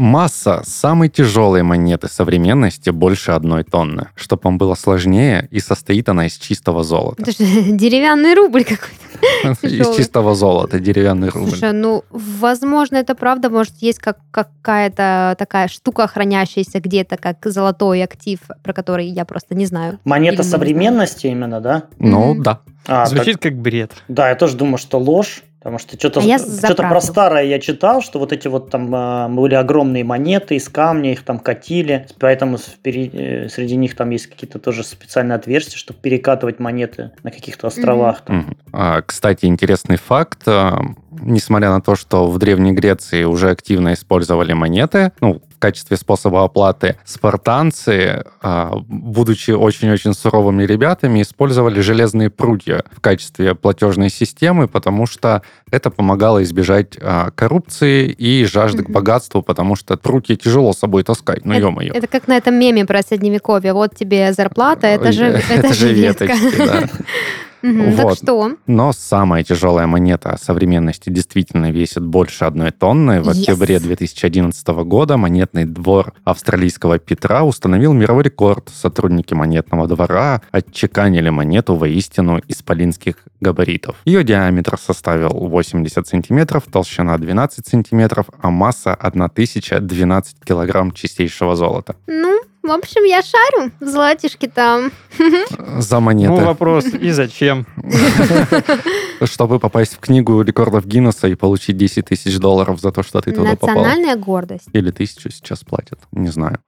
[0.00, 4.08] Масса самой тяжелой монеты современности больше одной тонны.
[4.14, 7.20] Чтобы вам было сложнее, и состоит она из чистого золота.
[7.20, 9.60] Это же деревянный рубль какой-то.
[9.66, 11.50] Из чистого золота, деревянный рубль.
[11.50, 13.50] Слушай, ну, возможно, это правда.
[13.50, 19.54] Может, есть как, какая-то такая штука, хранящаяся где-то, как золотой актив, про который я просто
[19.54, 19.98] не знаю.
[20.04, 21.82] Монета современности именно, да?
[21.98, 22.60] Ну, да.
[22.86, 23.90] А, Звучит как бред.
[23.90, 25.42] так- да, я тоже думаю, что ложь.
[25.60, 29.28] Потому что что-то А что-то про старое я читал, что вот эти вот там а,
[29.28, 34.58] были огромные монеты из камня, их там катили, поэтому э, среди них там есть какие-то
[34.58, 38.22] тоже специальные отверстия, чтобы перекатывать монеты на каких-то островах.
[38.22, 38.36] там.
[38.38, 38.56] Мгм.
[38.72, 40.40] А, Кстати, интересный факт.
[40.46, 40.80] а,
[41.10, 46.96] Несмотря на то, что в Древней Греции уже активно использовали монеты, ну, качестве способа оплаты,
[47.04, 55.42] спартанцы, а, будучи очень-очень суровыми ребятами, использовали железные прутья в качестве платежной системы, потому что
[55.70, 61.04] это помогало избежать а, коррупции и жажды к богатству, потому что прутья тяжело с собой
[61.04, 61.44] таскать.
[61.44, 61.92] Ну, Это- ё-моё.
[61.94, 63.72] Это как на этом меме про средневековье.
[63.72, 66.24] Вот тебе зарплата, это же, Ой, это же ветка.
[66.24, 66.88] веточки, да.
[67.62, 68.18] Так Вот.
[68.18, 68.52] что?
[68.66, 73.20] Но самая тяжелая монета современности действительно весит больше одной тонны.
[73.20, 73.40] В Yes.
[73.40, 78.70] октябре 2011 года монетный двор австралийского Петра установил мировой рекорд.
[78.72, 83.96] Сотрудники монетного двора отчеканили монету воистину исполинских габаритов.
[84.04, 91.96] Ее диаметр составил 80 сантиметров, толщина 12 сантиметров, а масса 1012 килограмм чистейшего золота.
[92.06, 94.92] Ну, в общем, я шарю в золотишке там.
[95.78, 96.44] За Ну, монеты.
[96.44, 97.66] вопрос, и зачем?
[99.24, 103.32] Чтобы попасть в книгу рекордов Гиннесса и получить 10 тысяч долларов за то, что ты
[103.32, 103.74] туда попал.
[103.76, 104.68] Национальная гордость.
[104.72, 106.58] Или тысячу сейчас платят, не знаю.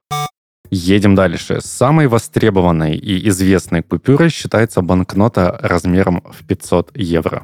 [0.69, 1.59] Едем дальше.
[1.61, 7.43] Самой востребованной и известной купюрой считается банкнота размером в 500 евро.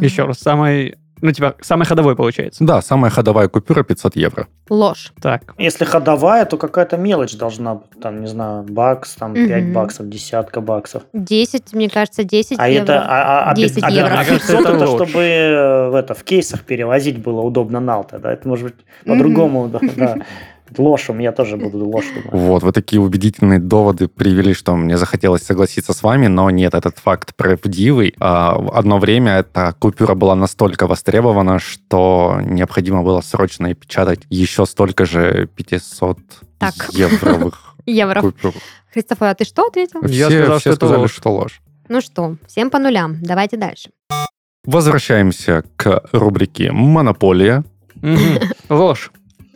[0.00, 2.64] Еще раз, самый, ну, типа, самый ходовой получается.
[2.64, 4.48] Да, самая ходовая купюра 500 евро.
[4.68, 5.12] Ложь.
[5.20, 8.00] Так, Если ходовая, то какая-то мелочь должна быть.
[8.00, 9.48] Там, не знаю, бакс, там Мгм.
[9.48, 11.02] 5 баксов, десятка баксов.
[11.12, 12.82] 10, мне кажется, 10 А евро.
[12.84, 14.10] это, а, а, а, 10 а, евро.
[14.12, 15.08] а Мне кажется, 500 это это ложь.
[15.08, 18.32] чтобы э, в, это, в кейсах перевозить было удобно налта, да?
[18.32, 18.74] Это может быть
[19.06, 19.80] по-другому, да.
[20.78, 22.28] Ложь у меня тоже буду ложь думать.
[22.32, 26.98] Вот, вы такие убедительные доводы привели, что мне захотелось согласиться с вами, но нет, этот
[26.98, 28.14] факт правдивый.
[28.20, 34.20] А, в Одно время эта купюра была настолько востребована, что необходимо было срочно и печатать
[34.30, 36.18] еще столько же 500
[36.58, 36.74] Так.
[36.92, 38.20] евровых Евро.
[38.20, 38.54] купюр.
[38.92, 40.00] Христофор, а ты что ответил?
[40.04, 41.14] Я все сказал, все что это сказали, ложь.
[41.14, 41.60] что ложь.
[41.88, 43.16] Ну что, всем по нулям.
[43.22, 43.90] Давайте дальше.
[44.64, 47.64] Возвращаемся к рубрике «Монополия».
[48.68, 49.10] Ложь.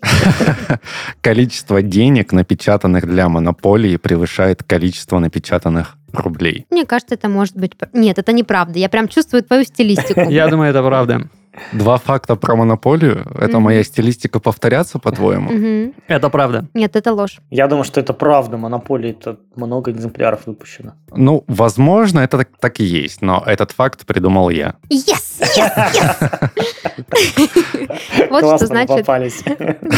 [1.20, 6.66] Количество денег, напечатанных для монополии, превышает количество напечатанных рублей.
[6.70, 7.72] Мне кажется, это может быть...
[7.92, 8.78] Нет, это неправда.
[8.78, 10.20] Я прям чувствую твою стилистику.
[10.28, 11.28] Я думаю, это правда.
[11.72, 13.26] Два факта про монополию.
[13.38, 13.62] Это Мгм.
[13.62, 15.50] моя стилистика повторяться, по-твоему?
[15.50, 15.94] Мгм.
[16.09, 16.66] Это правда.
[16.74, 17.38] Нет, это ложь.
[17.50, 18.57] Я думаю, что это правда.
[18.57, 20.94] Монополии это много экземпляров выпущено.
[21.14, 24.74] Ну, возможно, это так, так и есть, но этот факт придумал я.
[24.90, 25.40] Yes!
[25.57, 25.72] Yes!
[25.94, 26.50] yes!
[28.30, 28.96] Вот что значит...
[28.96, 29.42] попались.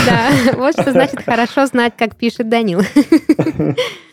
[0.06, 2.82] Да, вот что значит хорошо знать, как пишет Данил.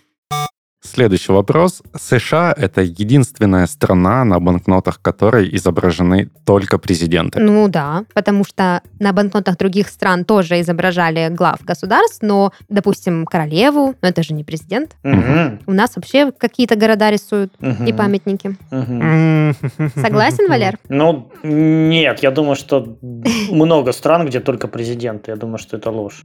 [0.94, 1.82] Следующий вопрос.
[1.96, 7.40] США— это единственная страна, на банкнотах которой изображены только президенты.
[7.40, 13.96] Ну да, потому что на банкнотах других стран тоже изображали глав государств, но, допустим, королеву,
[14.04, 14.96] но это же не президент.
[15.02, 15.62] Мгм.
[15.66, 17.86] У нас вообще какие-то города рисуют Мгм.
[17.86, 18.56] и памятники.
[18.70, 19.56] Мгм.
[19.96, 20.78] Согласен, Валер?
[20.90, 22.98] Ну, нет, я думаю, что
[23.50, 25.32] много стран, где только президенты.
[25.32, 26.24] Я думаю, что это ложь.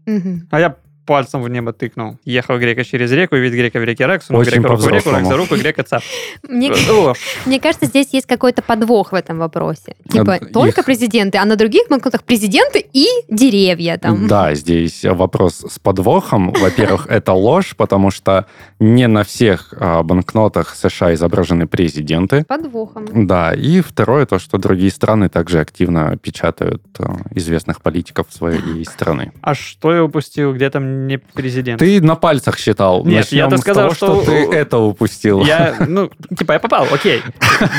[0.50, 0.76] А я
[1.08, 2.18] пальцем в небо тыкнул.
[2.26, 4.88] Ехал грека через реку, и вид грека в реке рак, сунул Очень грека руку в
[4.88, 6.02] реку, за руку, и грека цап.
[6.42, 7.18] Мне, Ложь.
[7.46, 9.96] мне кажется, здесь есть какой-то подвох в этом вопросе.
[10.12, 14.28] Типа, Их- только президенты, а на других банкнотах президенты и деревья там.
[14.28, 16.52] Да, здесь вопрос с подвохом.
[16.60, 18.44] Во-первых, это ложь, потому что
[18.78, 19.72] не на всех
[20.04, 22.42] банкнотах США изображены президенты.
[22.42, 23.26] С подвохом.
[23.26, 26.82] Да, и второе, то, что другие страны также активно печатают
[27.30, 29.32] известных политиков своей страны.
[29.40, 30.52] А что я упустил?
[30.54, 31.78] Где там не президент?
[31.78, 33.04] Ты на пальцах считал.
[33.04, 35.44] Нет, Начнем я-то сказал, того, что- ты это упустил.
[35.44, 37.22] Я, ну, типа, я попал, окей.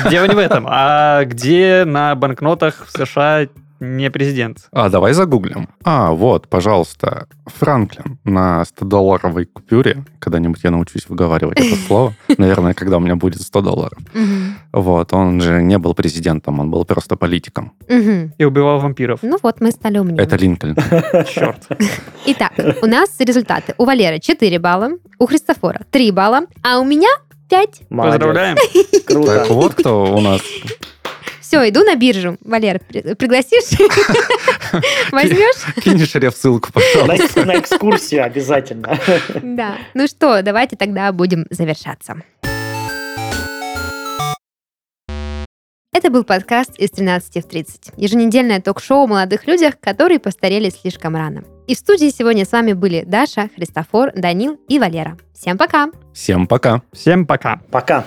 [0.09, 0.65] Дело не в этом.
[0.69, 3.47] А где на банкнотах в США
[3.79, 4.67] не президент?
[4.71, 5.69] А, давай загуглим.
[5.83, 10.03] А, вот, пожалуйста, Франклин на 100-долларовой купюре.
[10.19, 12.13] Когда-нибудь я научусь выговаривать это слово.
[12.37, 13.99] Наверное, когда у меня будет 100 долларов.
[14.71, 17.73] Вот, он же не был президентом, он был просто политиком.
[17.87, 19.19] И убивал вампиров.
[19.23, 20.21] Ну вот, мы стали умнее.
[20.21, 20.75] Это Линкольн.
[21.27, 21.67] Черт.
[22.25, 23.73] Итак, у нас результаты.
[23.77, 27.09] У Валеры 4 балла, у Христофора 3 балла, а у меня
[27.49, 27.81] 5.
[27.89, 28.13] Молодец.
[28.13, 28.57] Поздравляем.
[29.05, 29.39] Круто.
[29.39, 30.41] Так вот кто у нас.
[31.49, 32.37] Все, иду на биржу.
[32.41, 33.63] Валер, при- пригласишь?
[35.11, 35.73] Возьмешь?
[35.83, 37.43] Кинь шереф ссылку, На, пожалуйста.
[37.43, 38.99] на экскурсию обязательно.
[39.41, 39.77] Да.
[39.95, 42.21] Ну что, давайте тогда будем завершаться.
[45.91, 47.93] Это был подкаст из 13 в 30.
[47.97, 51.43] Еженедельное ток-шоу о молодых людях, которые постарели слишком рано.
[51.65, 55.17] И в студии сегодня с вами были Даша, Христофор, Данил и Валера.
[55.33, 55.89] Всем пока!
[56.13, 56.83] Всем пока.
[56.93, 57.59] Всем пока.
[57.71, 58.05] Пока.